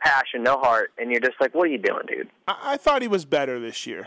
[0.00, 2.28] passion, no heart, and you're just like, what are you doing, dude?
[2.46, 4.06] I, I thought he was better this year.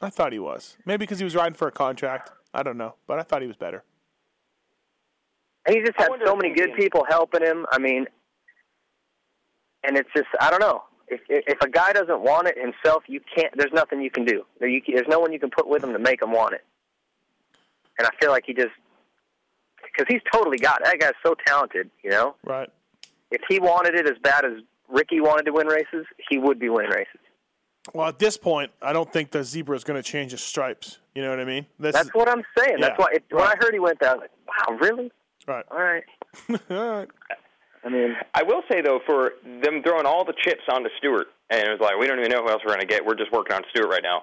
[0.00, 0.78] I thought he was.
[0.86, 2.32] Maybe because he was riding for a contract.
[2.54, 3.84] I don't know, but I thought he was better.
[5.66, 7.66] And he just had so many good people helping him.
[7.70, 8.06] I mean,
[9.84, 10.84] and it's just I don't know.
[11.10, 13.52] If if a guy doesn't want it himself, you can't.
[13.56, 14.44] There's nothing you can do.
[14.60, 16.64] There you, there's no one you can put with him to make him want it.
[17.98, 18.68] And I feel like he just
[19.82, 20.84] because he's totally got it.
[20.84, 21.90] that guy's so talented.
[22.02, 22.68] You know, Right.
[23.30, 24.52] if he wanted it as bad as
[24.88, 27.20] Ricky wanted to win races, he would be winning races.
[27.94, 30.98] Well, at this point, I don't think the zebra is going to change his stripes.
[31.14, 31.66] You know what I mean?
[31.78, 32.76] This That's is, what I'm saying.
[32.78, 35.10] Yeah, That's why it, when I heard he went there, I was like, wow, really?
[35.48, 35.64] right.
[35.70, 36.04] All right.
[36.70, 37.08] All right.
[37.84, 41.60] I mean, I will say though, for them throwing all the chips onto Stewart, and
[41.66, 43.04] it was like we don't even know who else we're going to get.
[43.04, 44.22] We're just working on Stewart right now.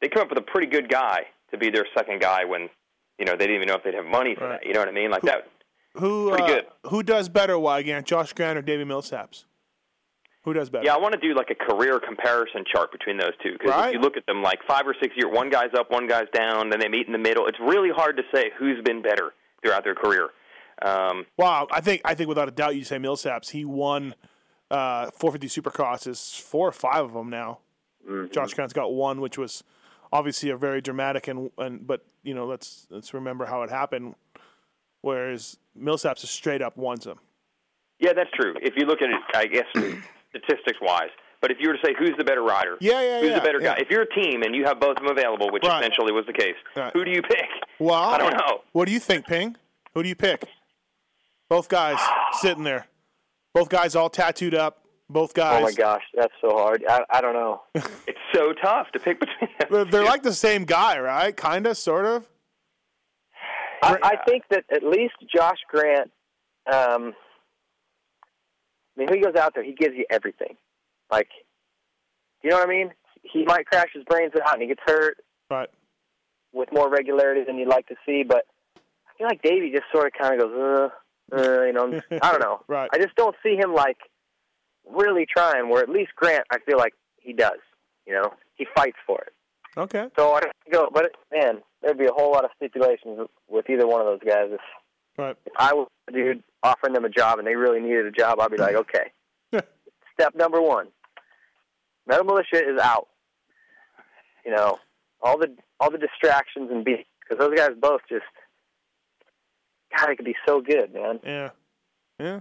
[0.00, 2.68] They come up with a pretty good guy to be their second guy when
[3.18, 4.60] you know they didn't even know if they'd have money for Right.
[4.60, 4.66] that.
[4.66, 5.10] You know what I mean?
[5.10, 5.48] Like that.
[5.94, 6.66] Who Pretty uh, good.
[6.86, 8.04] Who does better, Weigandt?
[8.04, 9.44] Josh Grant or Davey Millsaps?
[10.44, 10.84] Who does better?
[10.86, 13.88] Yeah, I want to do like a career comparison chart between those two because Right.
[13.88, 16.28] if you look at them, like five or six years, one guy's up, one guy's
[16.32, 17.46] down, then they meet in the middle.
[17.46, 20.28] It's really hard to say who's been better throughout their career.
[20.82, 23.50] Um, Wow, I think I think without a doubt you say Millsaps.
[23.50, 24.14] He won
[24.70, 27.58] uh, 450 Supercrosses, four or five of them now.
[28.30, 29.62] Josh Grant's got one, which was
[30.12, 34.14] obviously a very dramatic and and but you know let's let's remember how it happened.
[35.02, 37.18] Whereas Millsaps is straight up won them.
[38.00, 38.54] yeah, that's true.
[38.62, 39.66] If you look at it, I guess
[40.30, 41.10] statistics wise.
[41.40, 43.44] But if you were to say who's the better rider, Yeah, yeah, who's yeah, the
[43.44, 43.74] better yeah.
[43.74, 43.80] guy?
[43.80, 45.78] If you're a team and you have both of them available, which Right.
[45.80, 46.92] essentially was the case, Right.
[46.92, 47.46] who do you pick?
[47.78, 48.62] Well, I don't know.
[48.72, 49.54] What do you think, Ping?
[49.94, 50.42] Who do you pick?
[51.48, 51.98] Both guys
[52.40, 52.86] sitting there.
[53.54, 54.84] Both guys all tattooed up.
[55.10, 55.60] Both guys.
[55.60, 56.84] Oh my gosh, that's so hard.
[56.88, 57.62] I, I don't know.
[58.06, 59.88] It's so tough to pick between them.
[59.90, 61.34] They're, like the same guy, right?
[61.34, 62.28] Kinda, sort of.
[63.82, 66.10] I, I think that at least Josh Grant.
[66.70, 67.14] Um,
[68.96, 70.56] I mean, when he goes out there, he gives you everything.
[71.10, 71.28] Like,
[72.42, 72.90] you know what I mean?
[73.22, 75.18] He might crash his brains out and he gets hurt
[75.50, 75.68] Right.
[76.52, 78.24] with more regularity than you'd like to see.
[78.26, 78.44] But
[78.76, 80.88] I feel like Davey just sort of kind of goes, uh,
[81.32, 82.00] uh, you know.
[82.22, 82.60] I don't know.
[82.68, 82.88] Right.
[82.92, 83.98] I just don't see him like
[84.90, 85.68] really trying.
[85.68, 87.58] Where at least Grant, I feel like he does.
[88.06, 89.32] You know, he fights for it.
[89.76, 90.06] Okay.
[90.18, 90.40] So I
[90.72, 94.20] go, but man, there'd be a whole lot of stipulations with either one of those
[94.26, 94.48] guys.
[94.50, 94.60] If,
[95.16, 95.36] Right.
[95.46, 98.38] if I was a dude offering them a job and they really needed a job,
[98.40, 99.10] I'd be like, okay.
[100.14, 100.86] Step number one:
[102.06, 103.08] Metal Mulisha is out.
[104.44, 104.78] You know,
[105.20, 105.48] all the
[105.80, 108.24] all the distractions and beats because those guys both just,
[109.98, 111.20] God, they could be so good, man.
[111.24, 111.50] Yeah.
[112.18, 112.40] Yeah.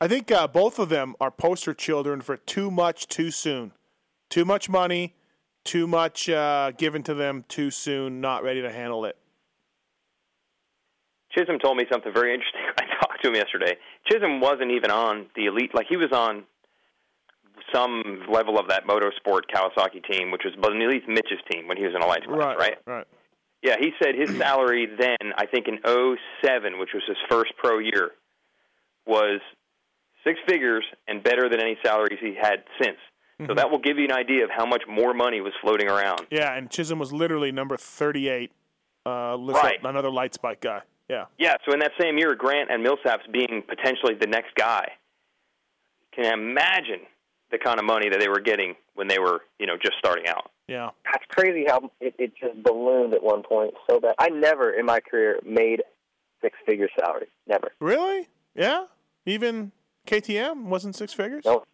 [0.00, 3.72] I think uh, both of them are poster children for too much too soon.
[4.30, 5.14] Too much money,
[5.64, 9.16] too much uh, given to them too soon, not ready to handle it.
[11.32, 12.60] Chisholm told me something very interesting.
[12.78, 13.76] I talked to him yesterday.
[14.10, 15.74] Chisholm wasn't even on the elite.
[15.74, 16.44] Like he was on
[17.74, 21.94] some level of that motorsport Kawasaki team, which was beneath Mitch's team when he was
[21.94, 22.58] in a lights class, Right.
[22.58, 22.78] right?
[22.86, 23.06] Right.
[23.64, 27.78] Yeah, he said his salary then, I think in '07, which was his first pro
[27.78, 28.10] year,
[29.06, 29.40] was
[30.22, 32.98] six figures and better than any salaries he had since.
[33.48, 36.26] So that will give you an idea of how much more money was floating around.
[36.30, 38.52] Yeah, and Chisholm was literally number 38,
[39.04, 39.80] uh, Right.
[39.82, 40.82] another light spike guy.
[41.08, 41.24] Yeah.
[41.36, 44.86] Yeah, so in that same year, Grant and Millsaps being potentially the next guy,
[46.12, 47.00] can you imagine
[47.54, 50.26] the kind of money that they were getting when they were, you know, just starting
[50.26, 50.50] out.
[50.66, 50.90] Yeah.
[51.04, 54.14] That's crazy how it, it just ballooned at one point so bad.
[54.18, 55.82] I never in my career made
[56.42, 57.28] six figure salary.
[57.46, 57.72] Never.
[57.80, 58.28] Really?
[58.54, 58.86] Yeah?
[59.24, 59.72] Even
[60.06, 61.44] KTM wasn't six figures?
[61.44, 61.66] Nope.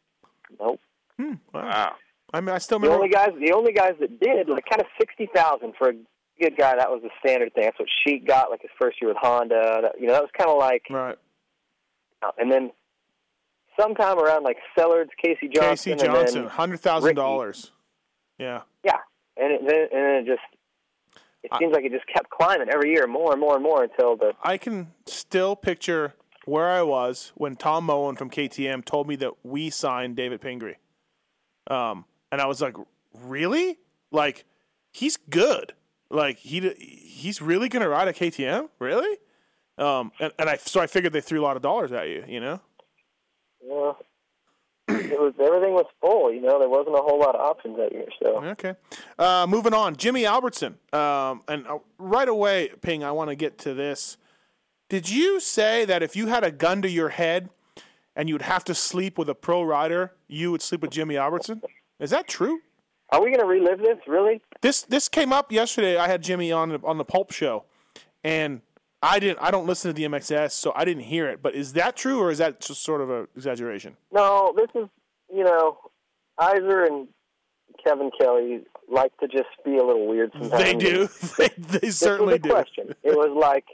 [0.59, 0.81] Nope.
[1.19, 1.35] Hmm.
[1.53, 1.65] Wow.
[1.65, 1.93] Wow.
[2.33, 4.87] I mean, I still The only guys, the only guys that did, like, kind of
[5.01, 5.95] sixty thousand for a
[6.41, 6.77] good guy.
[6.77, 7.65] That was the standard thing.
[7.65, 9.81] That's what Sheik got, like his first year with Honda.
[9.83, 11.17] That, you know, that was kind of like, right.
[12.39, 12.71] and then
[13.79, 17.73] sometime around like Sellards, Casey Johnson, Casey Johnson, hundred thousand dollars.
[18.39, 18.63] Yeah.
[18.85, 18.97] yeah,
[19.37, 22.93] and it, then and then it just, it seems like it just kept climbing every
[22.93, 26.15] year, more and more and more until the I can still picture
[26.47, 30.77] where I was when Tom Moen from KTM told me that we signed David Pingree.
[31.69, 32.77] Um, and I was like,
[33.15, 33.79] really?
[34.11, 34.45] Like,
[34.93, 35.75] he's good.
[36.11, 38.69] Like he he's really gonna ride a KTM?
[38.81, 39.17] Really?
[39.79, 42.25] Um, and, and I so I figured they threw a lot of dollars at you.
[42.27, 42.61] You know.
[43.63, 43.99] Well,
[44.89, 46.33] it was everything was full.
[46.33, 48.07] You know, there wasn't a whole lot of options that year.
[48.23, 48.75] So Okay.
[49.19, 50.79] Uh, moving on, Jimmy Albertson.
[50.93, 54.17] Um, and uh, right away, Ping, I want to get to this.
[54.89, 57.51] Did you say that if you had a gun to your head
[58.17, 61.63] and you'd have to sleep with a pro rider, you would sleep with Jimmy Albertson?
[61.99, 62.61] Is that true?
[63.13, 63.99] are we going to relive this?
[64.07, 64.41] Really?
[64.61, 65.97] This this came up yesterday.
[65.97, 67.65] I had Jimmy on on the Pulp Show,
[68.23, 68.61] and
[69.03, 69.39] I didn't.
[69.41, 71.43] I don't listen to DMXS, so I didn't hear it.
[71.43, 73.97] But is that true, or is that just sort of an exaggeration?
[74.13, 74.89] No, this is
[75.33, 75.79] you know,
[76.39, 77.09] Iser and
[77.85, 78.61] Kevin Kelly
[78.93, 80.63] like to just be a little weird sometimes.
[80.63, 81.09] They do.
[81.39, 82.49] they, they This certainly was a do.
[82.51, 82.89] question.
[83.05, 83.65] It was like,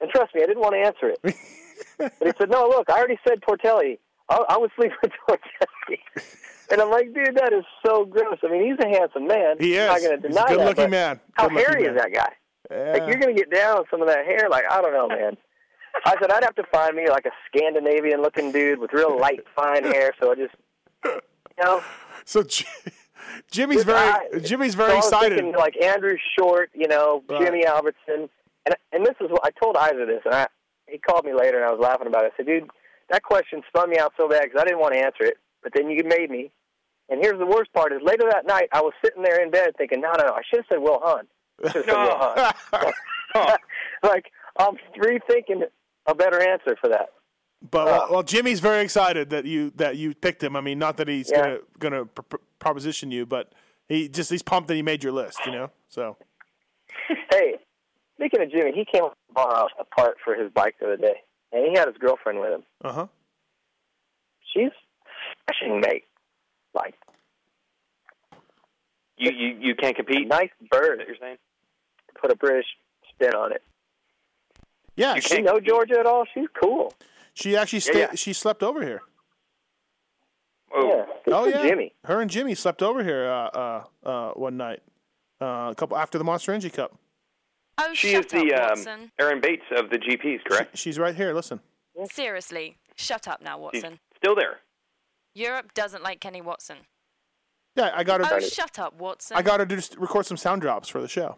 [0.00, 1.36] and trust me, I didn't want to answer it.
[1.98, 3.98] but he said, "No, look, I already said Tortelli.
[4.30, 5.98] I, I would sleep with Tortelli."
[6.70, 9.56] and I'm like, "Dude, that is so gross." I mean, he's a handsome man.
[9.60, 10.06] He I'm not is.
[10.06, 10.56] going to He's a deny that.
[10.56, 11.20] good-looking man.
[11.34, 11.96] How Good-looking hairy man.
[11.96, 12.32] is that guy?
[12.70, 14.48] Like you're going to get down some of that hair.
[14.50, 15.36] Like I don't know, man.
[16.04, 19.40] I said I'd have to find me like a Scandinavian looking dude with real light,
[19.54, 20.12] fine hair.
[20.20, 20.54] So I just,
[21.04, 21.20] you
[21.64, 21.82] know,
[22.24, 22.42] So
[23.50, 25.36] Jimmy's very I- Jimmy's very was excited.
[25.38, 27.40] thinking, like Andrew Short, you know, Right.
[27.44, 28.28] Jimmy Albertson,
[28.66, 30.46] and and this is what I told Isa this, and I,
[30.88, 32.32] he called me later, and I was laughing about it.
[32.34, 32.68] I said, dude,
[33.10, 35.72] that question spun me out so bad because I didn't want to answer it, but
[35.74, 36.50] then you made me.
[37.08, 39.76] And here's the worst part: is later that night, I was sitting there in bed
[39.78, 41.28] thinking, no, no, no, I should have said Will Hunt.
[41.62, 42.94] I should have said
[43.34, 44.26] Will like
[44.58, 45.62] I'm rethinking
[46.06, 47.10] a better answer for that.
[47.70, 48.12] But well, Oh.
[48.12, 50.54] well, Jimmy's very excited that you that you picked him.
[50.56, 51.40] I mean, not that he's Yeah.
[51.42, 53.52] gonna gonna pr- pr- proposition you, but
[53.88, 55.44] he just he's pumped that he made your list.
[55.46, 56.16] You know, so
[57.30, 57.54] Hey,
[58.16, 61.66] speaking of Jimmy, he came borrow a part for his bike the other day, and
[61.66, 62.62] he had his girlfriend with him.
[62.84, 63.06] uh huh.
[64.52, 64.70] She's
[65.48, 66.04] smashing mate,
[66.74, 66.94] like
[69.16, 70.28] You you you can't a compete.
[70.28, 71.00] nice bird.
[71.00, 71.36] That you're saying?
[72.20, 72.66] Put a British
[73.10, 73.62] spin on it.
[74.96, 76.24] Yeah, You she, You know Georgia at all?
[76.32, 76.92] She's cool.
[77.34, 77.98] she actually stayed.
[77.98, 78.14] yeah.
[78.14, 79.02] She slept over here.
[80.72, 80.86] Oh,
[81.26, 81.34] Yeah.
[81.34, 81.92] Oh yeah, Jimmy.
[82.04, 84.82] Her and Jimmy slept over here uh, uh, uh, one night,
[85.40, 86.96] uh, a couple after the Monster Energy Cup.
[87.78, 89.12] Oh, She shut is the up, um, Watson.
[89.20, 90.76] Aaron Bates of the GPs, correct?
[90.78, 91.32] She's right here.
[91.34, 91.60] Listen.
[92.12, 93.98] Seriously, shut up now, She's Watson.
[94.16, 94.60] still there.
[95.34, 96.78] Europe doesn't like Kenny Watson.
[97.76, 98.26] Yeah, I got her.
[98.30, 99.36] Oh, shut up, Watson.
[99.36, 101.36] I got her to just record some sound drops for the show.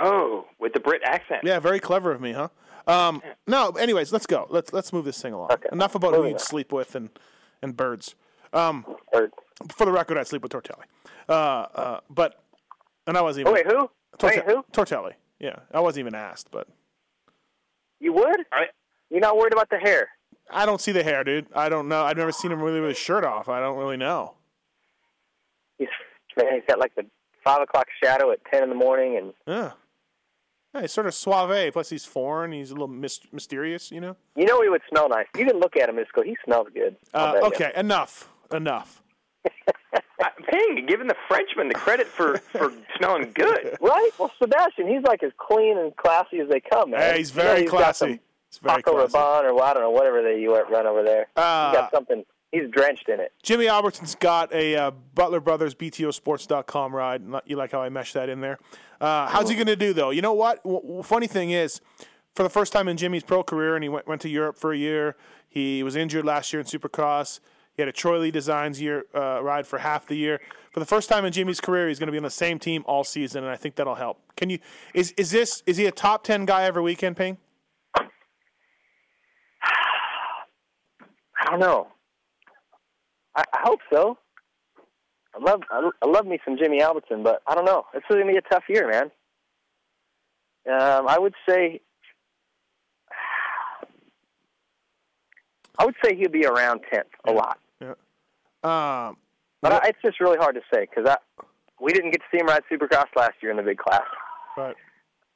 [0.00, 1.40] Oh, with the Brit accent.
[1.44, 2.48] Yeah, very clever of me, huh?
[2.86, 4.46] Um, no, anyways, let's go.
[4.48, 5.50] Let's let's move this thing along.
[5.52, 5.68] Okay.
[5.72, 6.38] Enough about who you'd on.
[6.38, 7.10] sleep with and
[7.62, 8.14] and birds.
[8.52, 9.30] Um, Or,
[9.74, 10.84] for the record, I sleep with Tortelli.
[11.28, 12.42] Uh, uh, but
[13.06, 13.90] and I wasn't even oh, wait, who?
[14.18, 14.64] Torte- Wait, who?
[14.72, 15.12] Tortelli.
[15.40, 16.68] Yeah, I wasn't even asked, but
[18.00, 18.40] You would?
[18.52, 18.66] I,
[19.10, 20.08] You're not worried about the hair?
[20.50, 21.46] I don't see the hair, dude.
[21.54, 22.04] I don't know.
[22.04, 23.48] I've never seen him really with his shirt off.
[23.48, 24.34] I don't really know.
[25.78, 25.88] He's
[26.36, 27.04] man, he's got like the
[27.44, 29.72] five o'clock shadow at ten in the morning, and Yeah.
[30.74, 31.72] Yeah, he's sort of suave.
[31.72, 32.52] Plus, he's foreign.
[32.52, 34.16] He's a little myst- mysterious, you know.
[34.34, 35.26] you know he would smell nice.
[35.36, 36.96] You can look at him and just go, he smells good.
[37.14, 37.48] Uh, bet you.
[37.48, 39.02] okay, enough, enough.
[39.46, 39.50] I,
[40.50, 43.78] Ping, giving the Frenchman the credit for, for smelling good.
[43.80, 44.10] Right?
[44.18, 47.00] Well, Sebastian, he's like as clean and classy as they come, man.
[47.00, 47.98] Hey, he's You know very he's got classy.
[47.98, 48.20] some
[48.50, 49.12] He's very Paco classy.
[49.16, 51.26] Rabanne or well, I don't know, whatever they you run over there.
[51.36, 52.24] Uh, he's got something.
[52.52, 53.32] He's drenched in it.
[53.42, 57.22] Jimmy Albertson's got a uh, Butler Brothers BTOsports.com ride.
[57.44, 58.58] You like how I meshed that in there?
[59.00, 60.10] Uh, how's he going to do though?
[60.10, 60.62] You know what?
[60.62, 61.80] W- w- funny thing is,
[62.34, 64.72] for the first time in Jimmy's pro career, and he went, went to Europe for
[64.72, 65.16] a year.
[65.48, 67.40] He was injured last year in Supercross.
[67.74, 70.40] He had a Troy Lee Designs year uh, ride for half the year.
[70.70, 72.84] For the first time in Jimmy's career, he's going to be on the same team
[72.86, 74.20] all season, and I think that'll help.
[74.36, 74.58] Can you?
[74.94, 75.62] Is is this?
[75.66, 77.38] Is he a top ten guy every weekend, Ping?
[77.98, 78.08] I
[81.50, 81.88] don't know.
[83.36, 84.18] I, I hope so.
[85.34, 87.84] I love I, I love me some Jimmy Albertson, but I don't know.
[87.94, 89.10] It's going to be a tough year, man.
[90.68, 91.80] Um, I would say,
[95.78, 97.90] I would say he'll be around tenth a lot, Yeah.
[98.64, 99.16] Um,
[99.62, 101.16] but I, it's just really hard to say because I
[101.80, 104.02] we didn't get to see him ride Supercross last year in the big class.
[104.56, 104.74] but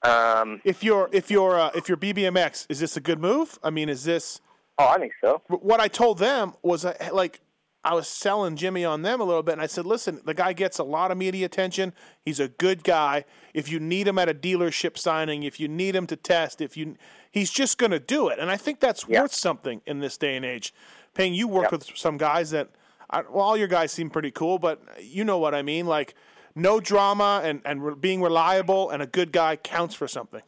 [0.02, 3.58] Um, if you're if you're uh, if you're BBMX, is this a good move?
[3.62, 4.40] I mean, is this?
[4.78, 5.42] oh, I think so.
[5.48, 7.40] what I told them was uh, like
[7.82, 10.52] I was selling Jimmy on them a little bit, and I said, "Listen, the guy
[10.52, 11.94] gets a lot of media attention.
[12.24, 13.24] He's a good guy.
[13.54, 16.76] If you need him at a dealership signing, if you need him to test, if
[16.76, 16.96] you,
[17.30, 19.22] he's just going to do it." And I think that's Yeah.
[19.22, 20.74] worth something in this day and age.
[21.14, 21.78] Paying you worked Yeah.
[21.78, 22.68] with some guys that,
[23.08, 25.86] I, well, all your guys seem pretty cool, but you know what I mean.
[25.86, 26.14] Like
[26.54, 30.42] no drama and and re- being reliable and a good guy counts for something.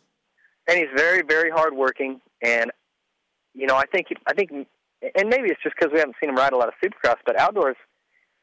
[0.68, 2.20] and he's very, very hardworking.
[2.42, 2.70] And
[3.54, 4.50] you know, I think I think,
[5.14, 7.38] and maybe it's just because we haven't seen him ride a lot of Supercross, but
[7.38, 7.76] outdoors,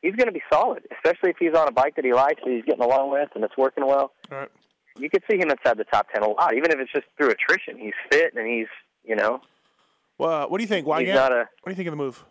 [0.02, 2.52] he's going to be solid, especially if he's on a bike that he likes, that
[2.52, 4.12] he's getting along with, and it's working well.
[4.32, 4.50] All right.
[4.98, 7.30] You could see him inside the top ten a lot, even if it's just through
[7.32, 7.78] attrition.
[7.78, 8.68] He's fit and he's,
[9.06, 9.42] you know,
[10.18, 10.86] Well, uh, what do you think?
[10.86, 11.48] Why he's not a.
[11.62, 12.26] What do you think of the move?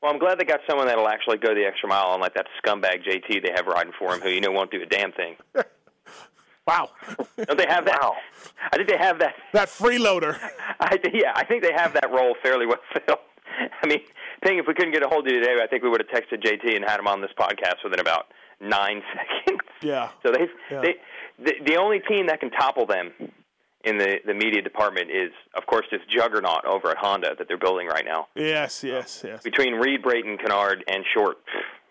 [0.00, 3.02] Well, I'm glad they got someone that'll actually go the extra mile, unlike that scumbag
[3.04, 5.36] JT they have riding for him, who you know won't do a damn thing.
[6.68, 6.90] Wow,
[7.46, 7.98] Don't they have that?
[8.02, 8.14] Wow.
[8.70, 9.34] I think they have that.
[9.54, 10.38] that freeloader.
[10.78, 13.18] I th- yeah, I think they have that role fairly well filled.
[13.82, 14.00] I mean,
[14.44, 16.10] thing if we couldn't get a hold of you today, I think we would have
[16.22, 18.26] texted JT and had him on this podcast within about
[18.60, 19.02] nine
[19.46, 19.60] seconds.
[19.82, 20.10] Yeah.
[20.22, 20.80] So they've Yeah.
[20.82, 20.94] they
[21.42, 23.12] the, the only team that can topple them
[23.84, 27.56] in the the media department is, of course, this juggernaut over at Honda that they're
[27.56, 28.28] building right now.
[28.34, 29.42] Yes, yes, yes.
[29.42, 31.38] Between Reed, Brayton, Canard, and Short,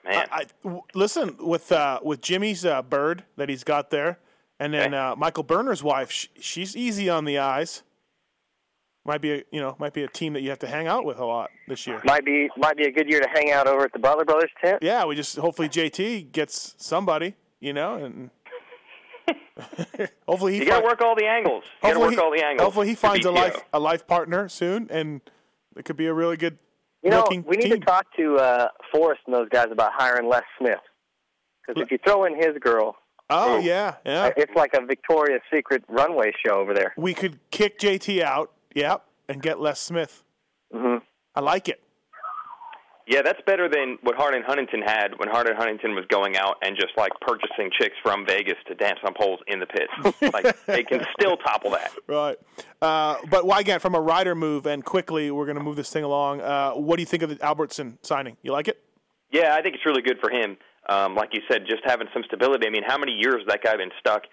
[0.05, 0.27] man.
[0.31, 4.19] I, w- listen with uh, with Jimmy's uh, bird that he's got there,
[4.59, 4.97] and then Okay.
[4.97, 6.11] uh, Michael Berner's wife.
[6.11, 7.83] Sh- she's easy on the eyes.
[9.05, 11.05] Might be a you know might be a team that you have to hang out
[11.05, 12.01] with a lot this year.
[12.03, 14.51] Might be might be a good year to hang out over at the Butler Brothers
[14.63, 14.79] tent.
[14.81, 18.29] Yeah, we just hopefully JT gets somebody you know, and
[20.27, 21.63] hopefully he you got to work all the angles.
[21.83, 22.63] You got work he- all the angles.
[22.65, 25.21] Hopefully he finds a life a life partner soon, and
[25.75, 26.57] it could be a really good
[27.03, 27.79] You know, we need team.
[27.79, 30.79] to talk to uh, Forrest and those guys about hiring Les Smith.
[31.65, 32.95] Because if you throw in his girl,
[33.29, 34.23] Oh yeah, yeah.
[34.23, 36.93] uh, it's like a Victoria's Secret runway show over there.
[36.97, 40.23] we could kick JT out, yep, and get Les Smith.
[40.73, 41.03] Mm-hmm.
[41.35, 41.81] I like it.
[43.09, 46.35] Yeah, that's better than what Hart and Huntington had when Hart and Huntington was going
[46.35, 50.21] out and just like purchasing chicks from Vegas to dance on poles in the pits.
[50.33, 51.91] like they can still topple that.
[52.05, 52.37] Right.
[52.81, 55.89] Uh, but why again, from a rider move, and quickly, we're going to move this
[55.89, 56.41] thing along.
[56.41, 58.35] Uh, what do you think of the Albertson signing?
[58.41, 58.83] You like it?
[59.31, 60.57] Yeah, I think it's really good for him.
[60.89, 62.65] Um, like you said, just having some stability.
[62.67, 64.23] I mean, how many years has that guy been stuck?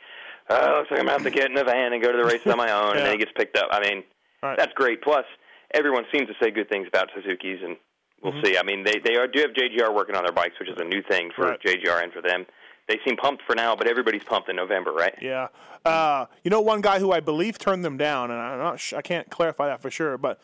[0.50, 2.18] Oh, looks like I'm going to have to get in a van and go to
[2.18, 3.68] the races on my own, and then he gets picked up.
[3.70, 4.04] I mean,
[4.42, 4.58] Right.
[4.58, 5.00] that's great.
[5.02, 5.24] Plus,
[5.72, 7.76] everyone seems to say good things about Suzuki's, and
[8.22, 8.44] we'll Mm-hmm.
[8.44, 8.58] see.
[8.58, 10.84] I mean, they they are, do have JGR working on their bikes, which is a
[10.84, 11.60] new thing for Right.
[11.62, 12.46] JGR and for them.
[12.86, 15.14] They seem pumped for now, but everybody's pumped in November, right?
[15.22, 15.48] Yeah.
[15.86, 18.78] Uh, you know, one guy who I believe turned them down, and I'm not.
[18.80, 20.38] Sh- I can't clarify that for sure, but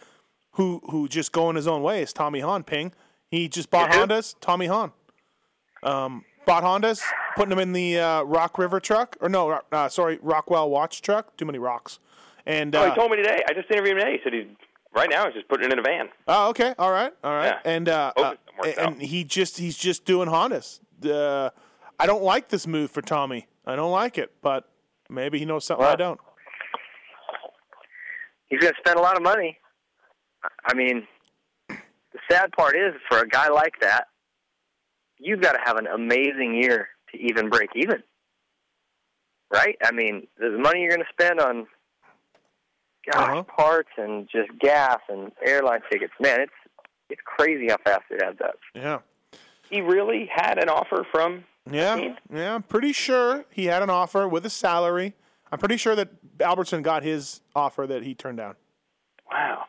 [0.53, 2.65] who who just going his own way is Tommy Hahn.
[2.65, 2.93] Ping.
[3.31, 4.07] He just bought Yeah.
[4.07, 4.35] Hondas.
[4.41, 4.93] Tommy Hahn.
[5.83, 7.03] Um, bought Hondas.
[7.37, 11.37] putting them in the uh, Rock River truck, or no, uh, sorry, Rockwell Watch truck.
[11.37, 11.99] Too many rocks.
[12.47, 13.39] And Oh, uh, he told me today.
[13.49, 14.13] I just interviewed him today.
[14.13, 14.47] He said he's
[14.95, 16.09] right now he's just putting it in a van.
[16.27, 17.55] Oh, okay, all right, all right.
[17.65, 17.71] Yeah.
[17.73, 18.99] And uh, uh, and out.
[19.01, 20.81] he just he's just doing Hondas.
[21.05, 21.51] Uh,
[21.99, 23.47] I don't like this move for Tommy.
[23.67, 24.69] I don't like it, but
[25.09, 26.19] maybe he knows something I don't.
[28.49, 29.59] He's going to spend a lot of money.
[30.43, 31.07] I- I mean,
[31.69, 31.77] the
[32.31, 34.09] sad part is for a guy like that,
[35.21, 38.03] you've got to have an amazing year to even break even.
[39.53, 39.77] Right?
[39.85, 41.67] I mean, the money you're going to spend on
[43.11, 43.43] gosh, Uh-huh.
[43.43, 46.53] parts and just gas and airline tickets, man, it's
[47.09, 48.55] it's crazy how fast it adds up.
[48.75, 48.99] Yeah,
[49.69, 51.43] He really had an offer from.
[51.69, 52.55] yeah, yeah.
[52.55, 55.15] I'm pretty sure he had an offer with a salary.
[55.51, 56.11] I'm pretty sure that
[56.41, 58.55] Albertson got his offer that he turned down.
[59.29, 59.65] Wow.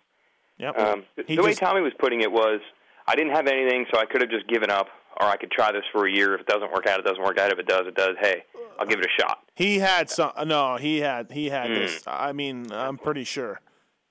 [0.59, 0.77] Yep.
[0.77, 2.59] Um, He the way Tommy was putting it was,
[3.07, 4.85] I didn't have anything, so I could have just given up,
[5.21, 6.33] or I could try this for a year.
[6.35, 7.51] If it doesn't work out, it doesn't work out.
[7.51, 8.15] If it does, it does.
[8.19, 8.43] Hey,
[8.79, 9.39] I'll give it a shot.
[9.55, 10.31] He had some.
[10.47, 11.31] No, he had.
[11.31, 11.75] He had Hmm.
[11.75, 12.03] this.
[12.07, 13.61] I mean, I'm pretty sure.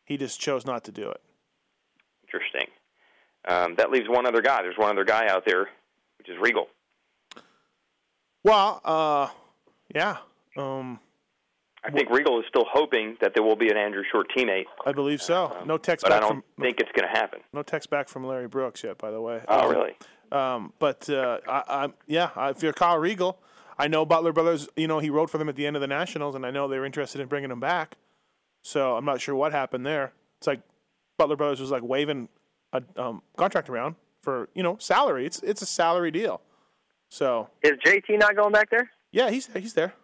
[0.05, 1.21] He just chose not to do it.
[2.25, 2.69] Interesting.
[3.49, 4.63] Um, that leaves one other guy.
[4.63, 5.69] There's one other guy out there,
[6.19, 6.69] which is Regal.
[8.45, 9.29] Well, uh,
[9.95, 10.19] yeah.
[10.57, 11.01] Um,
[11.85, 14.93] I think Regal is still hoping that there will be an Andrew Short teammate, I
[14.93, 15.57] believe so.
[15.65, 16.11] No text back.
[16.11, 17.41] but I don't from think it's going to happen.
[17.53, 18.99] no text back from Larry Brooks yet.
[18.99, 19.43] By the way.
[19.49, 19.97] Oh, Um, really?
[20.33, 23.39] Um, but uh, I, I, yeah, if you're Kyle Regal,
[23.79, 24.69] I know Butler Brothers.
[24.77, 26.69] You know, he wrote for them at the end of the Nationals, and I know
[26.69, 27.97] they were interested in bringing him back.
[28.63, 30.13] So I'm not sure what happened there.
[30.39, 30.61] It's like
[31.19, 32.29] Butler Brothers was like waving
[32.73, 35.27] a um, contract around for you know salary.
[35.27, 36.41] It's it's a salary deal.
[37.09, 38.91] So Is JT not going back there?
[39.13, 39.95] yeah, he's he's there.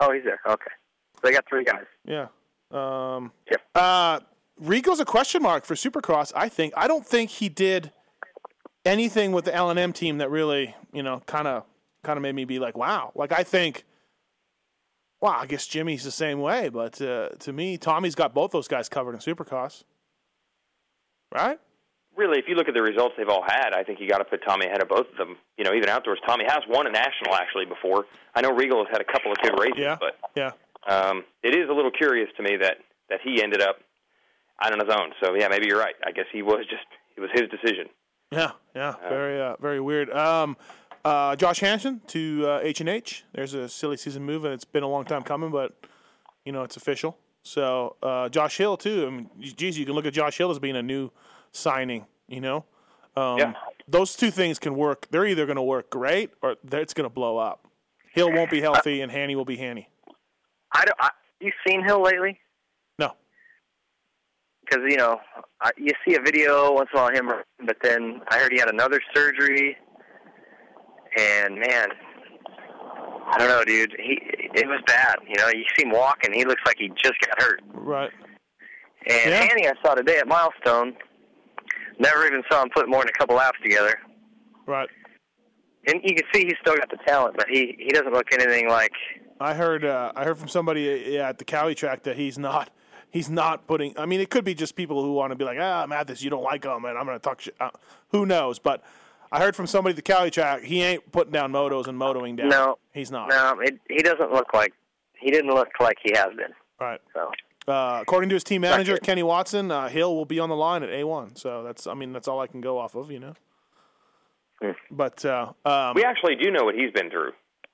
[0.00, 0.40] Oh, he's there.
[0.46, 0.70] Okay.
[1.14, 1.84] So they got three guys.
[2.04, 2.26] Yeah.
[2.70, 3.60] Um, Yep.
[3.74, 4.20] uh,
[4.58, 6.32] Regal's a question mark for Supercross.
[6.36, 6.74] I think.
[6.76, 7.92] I don't think he did
[8.84, 11.64] anything with the L and M team that really, you know, kind of,
[12.02, 13.12] kind of made me be like, wow.
[13.14, 13.84] Like I think.
[15.22, 18.68] Wow, I guess Jimmy's the same way, but uh, to me, Tommy's got both those
[18.68, 19.84] guys covered in Supercross.
[21.34, 21.58] Right?
[22.16, 24.24] Really, if you look at the results they've all had, I think you got to
[24.24, 25.36] put Tommy ahead of both of them.
[25.58, 28.06] You know, even outdoors, Tommy has won a national actually before.
[28.34, 29.96] I know Regal has had a couple of good races, Yeah.
[30.00, 30.52] but Yeah.
[30.88, 32.78] um, it is a little curious to me that
[33.10, 33.76] that he ended up
[34.62, 35.12] out on his own.
[35.22, 35.94] So yeah, maybe you're right.
[36.06, 37.88] I guess he was just it was his decision.
[38.30, 40.10] Yeah, yeah, very, uh, very weird.
[40.10, 40.56] Um,
[41.04, 43.24] uh, Josh Hansen to uh, H and H.
[43.32, 45.76] There's a silly season move, and it's been a long time coming, but
[46.44, 47.18] you know it's official.
[47.42, 49.06] So uh, Josh Hill too.
[49.06, 51.10] I mean, geez, you can look at Josh Hill as being a new
[51.52, 52.06] signing.
[52.28, 52.64] You know,
[53.16, 53.52] um, Yeah.
[53.88, 55.08] those two things can work.
[55.10, 57.66] They're either going to work great or it's going to blow up.
[58.12, 59.88] Hill won't be healthy, and Hanny will be Hanny.
[60.72, 60.96] I don't.
[61.00, 61.10] I,
[61.40, 62.38] you seen Hill lately?
[64.70, 65.18] Because you know
[65.60, 67.30] I, you see a video once in a while of him,
[67.66, 69.76] but then I heard he had another surgery,
[71.18, 71.88] and man,
[73.32, 73.92] I don't know, dude.
[73.98, 74.18] He
[74.54, 75.16] it was bad.
[75.26, 77.60] You know, you see him walking, he looks like he just got hurt.
[77.72, 78.10] right?
[79.06, 79.42] And Yeah.
[79.42, 80.94] Hanny, I saw today at Milestone.
[81.98, 83.98] Never even saw him put more than a couple laps together.
[84.66, 84.88] Right.
[85.86, 88.68] And you can see he's still got the talent, but he he doesn't look anything
[88.68, 88.92] like.
[89.40, 92.38] I heard uh, I heard from somebody uh, yeah, at the Cali track that he's
[92.38, 92.70] not
[93.10, 93.96] he's not putting.
[93.98, 96.30] I mean, it could be just people who want to be like, ah, Matthes, you
[96.30, 97.54] don't like him, and I'm going to talk shit.
[97.60, 97.70] Uh,
[98.08, 98.58] who knows?
[98.58, 98.82] But
[99.32, 102.36] I heard from somebody at the Cali track he ain't putting down motos and motoing
[102.36, 102.48] down.
[102.48, 103.28] No, he's not.
[103.28, 104.72] No, it, he doesn't look like.
[105.14, 106.52] He didn't look like he has been.
[106.80, 107.00] Right.
[107.12, 107.30] So
[107.68, 108.96] Uh, according to his team manager.
[108.96, 111.36] Kenny Watson, uh, Hill will be on the line at A1.
[111.38, 113.34] So that's I mean that's all I can go off of, you know.
[114.62, 114.70] Hmm.
[114.90, 117.32] But uh, um, We actually do know what he's been through.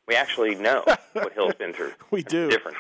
[0.09, 1.93] We actually know what Hill's been through.
[2.11, 2.49] we do.
[2.51, 2.77] Different.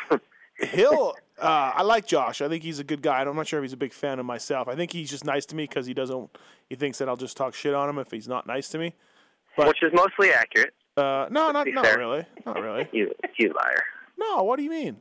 [0.59, 2.41] Hill, uh, I like Josh.
[2.41, 3.21] I think he's a good guy.
[3.23, 4.69] I'm not sure if he's a big fan of myself.
[4.69, 6.31] I think he's just nice to me because he doesn't.
[6.69, 8.95] He thinks that I'll just talk shit on him if he's not nice to me.
[9.57, 10.75] But- which is mostly accurate.
[10.97, 11.99] Uh, no, not not fair.
[11.99, 12.89] really, not really.
[12.93, 13.83] You you liar.
[14.19, 14.97] No, what do you mean?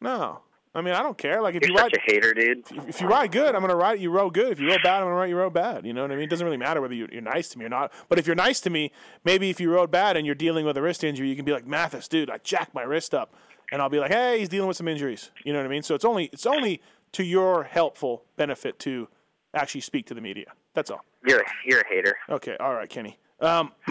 [0.00, 0.40] No,
[0.74, 1.42] I mean I don't care.
[1.42, 2.64] Like if You're you ride, a hater, dude.
[2.88, 4.52] if you ride good, I'm gonna ride you rode good.
[4.52, 5.84] If you rode bad, I'm gonna ride you rode bad.
[5.84, 6.24] You know what I mean?
[6.24, 7.92] It doesn't really matter whether you- you're nice to me or not.
[8.08, 8.90] But if you're nice to me,
[9.22, 11.52] maybe if you rode bad and you're dealing with a wrist injury, you can be
[11.52, 13.34] like Matthes, dude, I jacked my wrist up,
[13.72, 15.30] and I'll be like, hey, he's dealing with some injuries.
[15.44, 15.82] You know what I mean?
[15.82, 16.80] So it's only it's only
[17.12, 19.08] to your helpful benefit to
[19.54, 20.46] actually speak to the media.
[20.74, 21.04] That's all.
[21.26, 22.16] You're a, you're a hater.
[22.28, 23.18] Okay, all right, Kenny.
[23.40, 23.72] Um,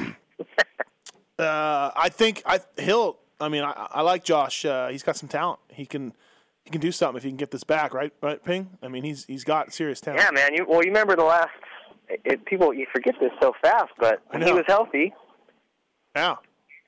[1.40, 3.18] uh, I think I Hill.
[3.40, 4.66] I mean, I, I like Josh.
[4.66, 5.60] Uh, he's got some talent.
[5.70, 6.14] He can
[6.64, 7.94] he can do something if he can get this back.
[7.94, 8.78] Right, right, Ping.
[8.82, 10.22] I mean, he's he's got serious talent.
[10.24, 10.54] Yeah, man.
[10.54, 11.50] You well, you remember the last?
[12.10, 15.14] It, people you forget this so fast, but when he was healthy,
[16.16, 16.36] Yeah.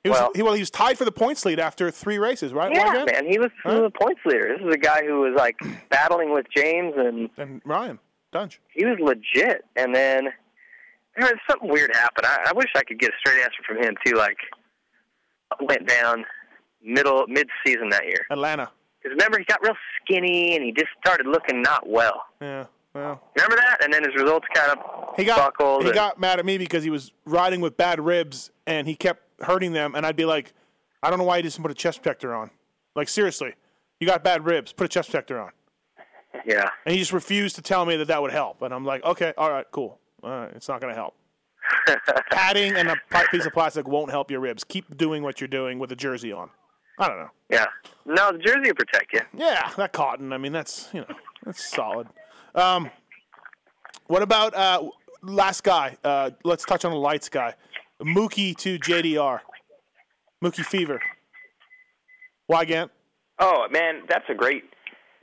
[0.05, 0.53] He was Well- he, well.
[0.53, 2.71] He was tied for the points lead after three races, right?
[2.71, 4.55] yeah, man, he was, he was a points leader.
[4.55, 5.55] This is a guy who was like
[5.89, 7.97] battling with James, and And Ryan
[8.31, 8.59] Dungey.
[8.71, 9.65] he was legit.
[9.75, 10.25] And then
[11.17, 12.27] there was something weird happened.
[12.27, 14.13] I, I wish I could get a straight answer from him too.
[14.15, 14.37] Like
[15.59, 16.23] went down
[16.83, 18.25] middle mid season that year.
[18.29, 18.69] Atlanta.
[19.01, 22.21] Because remember, he got real skinny and he just started looking not well.
[22.41, 22.65] Yeah.
[22.93, 23.83] Well, Remember that?
[23.83, 25.81] And then his results kind of he got buckled.
[25.81, 28.95] he and- got mad at me because he was riding with bad ribs and he
[28.95, 30.53] kept hurting them, and I'd be like,
[31.03, 32.49] I don't know why he doesn't put a chest protector on.
[32.95, 33.53] Like seriously,
[33.99, 35.51] you got bad ribs, put a chest protector on.
[36.45, 36.69] yeah.
[36.85, 38.61] And he just refused to tell me that that would help.
[38.61, 39.99] And I'm like, okay, all right, cool.
[40.23, 41.15] All right, it's not going to help.
[42.31, 42.95] Padding and a
[43.31, 44.63] piece of plastic won't help your ribs.
[44.63, 46.49] Keep doing what you're doing with a jersey on.
[46.97, 47.29] I don't know.
[47.49, 47.65] Yeah.
[48.05, 49.21] No, the jersey will protect you.
[49.35, 50.31] Yeah, that cotton.
[50.31, 52.07] I mean, that's you know, that's solid.
[52.53, 52.89] Um,
[54.07, 54.89] what about uh,
[55.21, 55.97] last guy?
[56.03, 57.55] Uh, let's touch on the lights guy,
[58.03, 59.39] Mookie to JDR,
[60.43, 61.01] Mookie Fever.
[62.51, 62.89] Weigandt?
[63.39, 64.63] Oh man, that's a great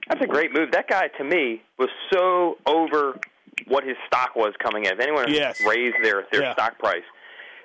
[0.09, 0.73] that's a great move.
[0.73, 3.19] That guy to me was so over
[3.69, 4.93] what his stock was coming in.
[4.95, 5.61] If anyone Yes.
[5.67, 6.53] raised their their Yeah.
[6.55, 7.05] stock price,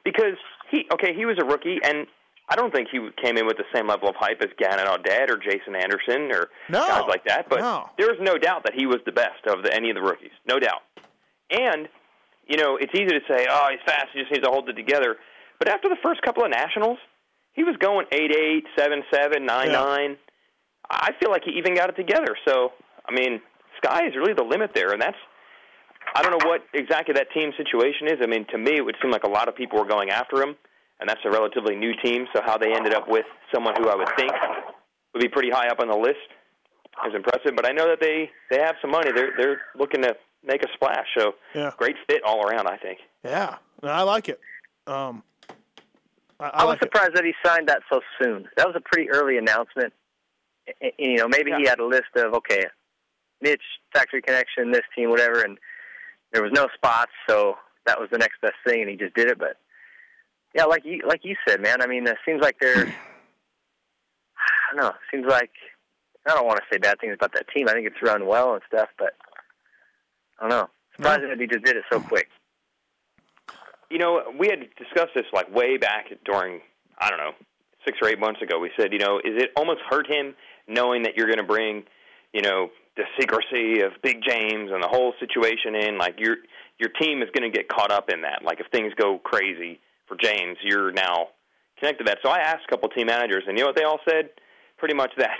[0.03, 0.35] because
[0.69, 2.07] he okay he was a rookie and.
[2.49, 5.29] I don't think he came in with the same level of hype as Gannon Audette
[5.29, 7.49] or Jason Anderson or No, guys like that.
[7.49, 7.89] But no.
[7.97, 10.31] there was no doubt that he was the best of the, any of the rookies,
[10.45, 10.81] no doubt.
[11.51, 11.89] And
[12.47, 14.73] you know, it's easy to say, "Oh, he's fast; he just needs to hold it
[14.73, 15.17] together."
[15.59, 16.97] But after the first couple of nationals,
[17.53, 19.83] he was going eight eight, seven seven, nine Yeah.
[19.83, 20.17] nine.
[20.89, 22.37] I feel like he even got it together.
[22.47, 22.71] So,
[23.07, 23.41] I mean,
[23.83, 25.17] sky is really the limit there, and that's.
[26.15, 28.19] I don't know what exactly that team situation is.
[28.23, 30.41] I mean, to me, it would seem like a lot of people were going after
[30.41, 30.55] him,
[31.01, 32.27] and that's a relatively new team.
[32.33, 34.31] So, how they ended up with someone who I would think
[35.13, 36.23] would be pretty high up on the list
[37.09, 37.51] is impressive.
[37.55, 39.11] But I know that they they have some money.
[39.13, 41.07] They're they're looking to make a splash.
[41.17, 41.71] So, Yeah.
[41.77, 42.67] great fit all around.
[42.67, 42.99] I think.
[43.23, 44.39] Yeah, no, I like it.
[44.85, 45.23] Um,
[46.39, 46.85] I, I, I was like it.
[46.85, 48.47] surprised that he signed that so soon.
[48.57, 49.93] That was a pretty early announcement.
[50.67, 52.65] I- I- You know, maybe he had a list of okay,
[53.41, 53.61] Mitch,
[53.93, 55.57] Factory Connection, this team, whatever, and
[56.31, 59.27] there was no spots, so that was the next best thing, and he just did
[59.29, 59.37] it.
[59.39, 59.57] But
[60.53, 61.81] yeah, like you like you said, man.
[61.81, 62.85] I mean, it seems like they're.
[64.37, 64.89] I don't know.
[64.89, 65.51] It seems like
[66.27, 67.67] I don't want to say bad things about that team.
[67.69, 69.13] I think it's run well and stuff, but
[70.39, 70.69] I don't know.
[70.95, 72.27] Surprising that he just did it so quick.
[73.89, 76.61] you know, we had discussed this like way back during
[76.99, 77.31] I don't know
[77.85, 78.59] six or eight months ago.
[78.59, 80.35] We said, you know, is it almost hurt him
[80.67, 81.83] knowing that you're going to bring,
[82.33, 85.97] you know, the secrecy of Big James and the whole situation in?
[85.97, 86.37] Like your
[86.79, 88.43] your team is going to get caught up in that.
[88.43, 91.27] Like if things go crazy for James, you're now
[91.79, 92.19] connected to that.
[92.23, 94.29] So I asked a couple team managers, and you know what they all said?
[94.77, 95.37] Pretty much that.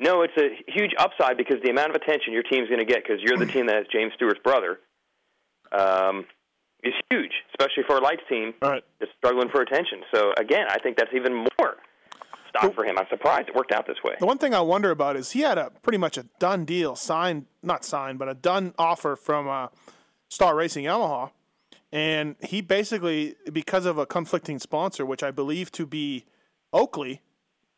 [0.00, 3.04] No, it's a huge upside because the amount of attention your team's going to get
[3.04, 4.80] because you're the team that has James Stewart's brother.
[5.72, 6.26] Um,
[6.84, 8.84] is huge, especially for a lights team All right.
[9.00, 10.02] that's struggling for attention.
[10.12, 11.76] So again, I think that's even more
[12.50, 12.96] stock for him.
[12.98, 14.14] I'm surprised it worked out this way.
[14.20, 16.94] The one thing I wonder about is he had a pretty much a done deal,
[16.94, 19.68] signed, not signed, but a done offer from uh,
[20.28, 21.30] Star Racing Yamaha.
[21.90, 26.24] And he basically, because of a conflicting sponsor, which I believe to be
[26.72, 27.22] Oakley,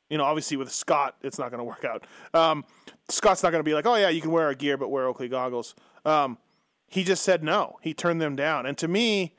[0.09, 2.07] you know, obviously with Scott, it's not going to work out.
[2.35, 2.65] Um,
[3.09, 5.07] Scott's not going to be like, oh, yeah, you can wear our gear, but wear
[5.07, 5.75] Oakley goggles.
[6.05, 6.39] Um,
[6.87, 7.79] he just said no.
[7.83, 8.67] He turned them down.
[8.67, 9.35] And to me,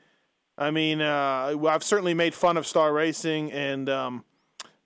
[0.56, 4.24] I mean, uh, I've certainly made fun of Star Racing and, um,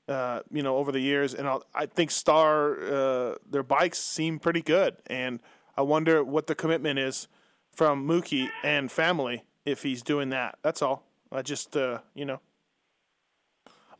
[0.08, 4.38] uh, you know, over the years, and I'll, I think Star uh, their bikes seem
[4.38, 5.40] pretty good, and
[5.76, 7.28] I wonder what the commitment is
[7.70, 10.58] from Mookie and family if he's doing that.
[10.62, 11.06] That's all.
[11.30, 12.40] I just, uh, you know,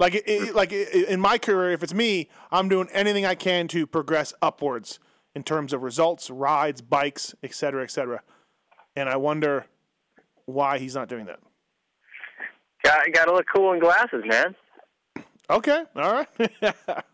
[0.03, 3.34] like it, it, like it, in my career, if it's me, I'm doing anything I
[3.34, 4.98] can to progress upwards
[5.34, 8.22] in terms of results, rides, bikes, etc., cetera, et cetera.
[8.96, 9.66] And I wonder
[10.44, 11.40] why he's not doing that.
[12.84, 14.57] Got got to look cool in glasses, man.
[15.48, 16.28] Okay, all right.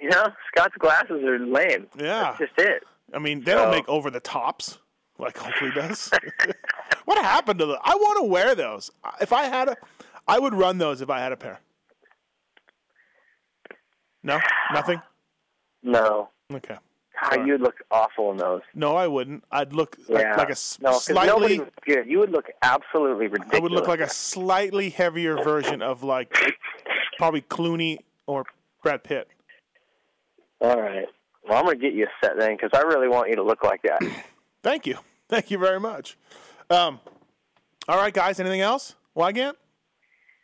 [0.00, 1.86] You know, Scott's glasses are lame.
[1.98, 2.22] Yeah.
[2.22, 2.82] That's just it.
[3.14, 4.78] I mean, they don't make over the tops
[5.18, 6.10] like Oakley does.
[7.06, 7.78] what happened to them?
[7.82, 8.90] I want to wear those.
[9.20, 9.76] If I had a,
[10.28, 11.60] I would run those if I had a pair.
[14.26, 14.38] No,
[14.72, 15.00] nothing.
[15.82, 16.28] No.
[16.52, 16.76] Okay.
[17.30, 18.60] God, you'd look awful in those.
[18.74, 19.44] No, I wouldn't.
[19.50, 20.36] I'd look like, Yeah.
[20.36, 21.62] like a no, slightly.
[21.86, 22.06] good.
[22.06, 23.54] You would look absolutely ridiculous.
[23.58, 26.36] I would look like a slightly heavier version of like
[27.16, 28.44] probably Clooney or
[28.82, 29.28] Brad Pitt.
[30.60, 31.06] All right.
[31.48, 33.62] Well, I'm gonna get you a set then, because I really want you to look
[33.62, 34.02] like that.
[34.62, 34.98] Thank you.
[35.28, 36.18] Thank you very much.
[36.68, 37.00] Um,
[37.88, 38.40] all right, guys.
[38.40, 38.94] Anything else?
[39.16, 39.54] Weigandt?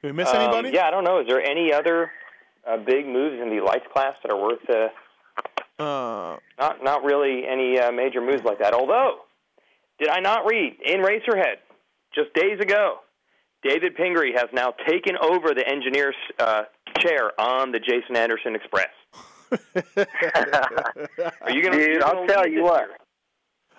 [0.02, 0.70] Did we miss Um, anybody?
[0.72, 1.20] yeah, I don't know.
[1.20, 2.10] Is there any other
[2.68, 4.68] uh, big moves in the lights class that are worth?
[4.68, 4.88] Uh,
[5.82, 8.72] Uh, not not really any uh, major moves like that.
[8.74, 9.20] Although,
[9.98, 11.56] did I not read in Racerhead
[12.14, 12.98] just days ago?
[13.64, 16.62] David Pingree has now taken over the engineer's uh,
[16.98, 18.90] chair on the Jason Anderson Express.
[21.40, 21.76] Are you gonna?
[21.76, 22.80] Dude, you're I'll tell you what.
[22.88, 22.96] year?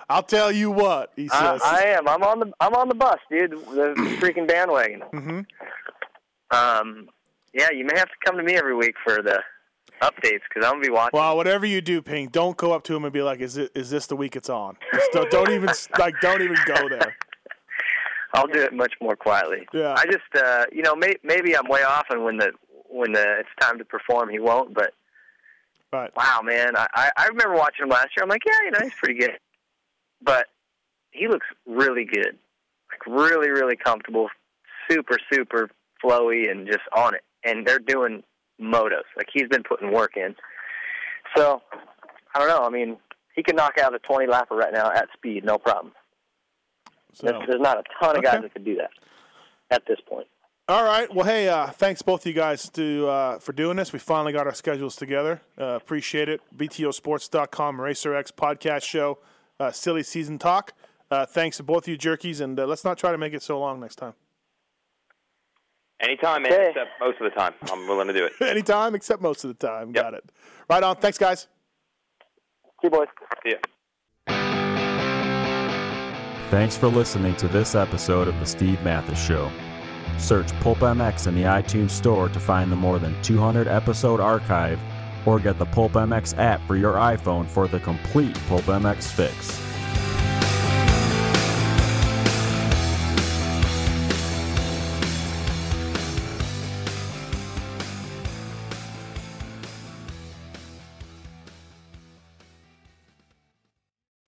[0.10, 1.62] I'll tell you what he I, says.
[1.64, 2.08] I am.
[2.08, 2.52] I'm on the.
[2.60, 3.52] I'm on the bus, dude.
[3.52, 5.02] The freaking bandwagon.
[5.14, 5.46] Mhm.
[6.52, 7.10] Um,
[7.54, 9.42] yeah, you may have to come to me every week for the
[10.02, 11.20] updates because I'm gonna be watching.
[11.20, 13.72] Well, whatever you do, Ping, don't go up to him and be like, "Is it?
[13.76, 14.78] Is this the week it's on?"
[15.14, 17.16] Don't, don't even like, don't even go there.
[18.34, 19.68] I'll do it much more quietly.
[19.74, 19.94] Yeah.
[19.96, 22.52] I just, uh, you know, may, maybe I'm way off, and when the
[22.90, 24.74] when the it's time to perform, he won't.
[24.74, 24.94] But
[25.92, 26.12] Right.
[26.16, 28.24] wow, man, I I I remember watching him last year.
[28.24, 29.38] I'm like, yeah, you know, he's pretty good,
[30.22, 30.48] but
[31.12, 32.38] he looks really good,
[32.92, 34.30] like really, really comfortable,
[34.90, 35.70] super, super
[36.04, 37.22] flowy, and just on it.
[37.46, 38.24] And they're doing
[38.62, 40.36] motos, like he's been putting work in.
[41.36, 41.62] So
[42.36, 42.66] I don't know.
[42.66, 42.98] I mean,
[43.36, 45.94] he can knock out a 20 lapper right now at speed, no problem.
[47.14, 47.28] So.
[47.28, 48.44] There's, there's not a ton of guys Okay.
[48.44, 48.90] that could do that
[49.72, 50.28] at this point.
[50.70, 51.14] All right.
[51.14, 53.92] Well, hey, uh, thanks both of you guys to uh, for doing this.
[53.92, 55.42] We finally got our schedules together.
[55.60, 56.42] Uh, appreciate it.
[56.56, 59.20] BTOsports.com, Racer X podcast show,
[59.60, 60.74] uh, silly season talk.
[61.12, 63.44] Uh, thanks to both of you jerkies, and uh, let's not try to make it
[63.44, 64.14] so long next time.
[66.04, 66.70] Anytime, man, Okay.
[66.70, 67.54] except most of the time.
[67.72, 68.34] I'm willing to do it.
[68.42, 69.88] Anytime, except most of the time.
[69.96, 70.04] Yep.
[70.04, 70.32] Got it.
[70.70, 70.98] Right on.
[70.98, 71.48] Thanks, guys.
[72.82, 73.08] See you, boys.
[73.44, 73.58] See ya.
[76.50, 79.50] Thanks for listening to this episode of The Steve Matthes Show.
[80.20, 84.80] Search Pulp MX in the iTunes Store to find the more than 200 episode archive
[85.26, 89.73] or get the Pulp MX app for your iPhone for the complete Pulp MX fix.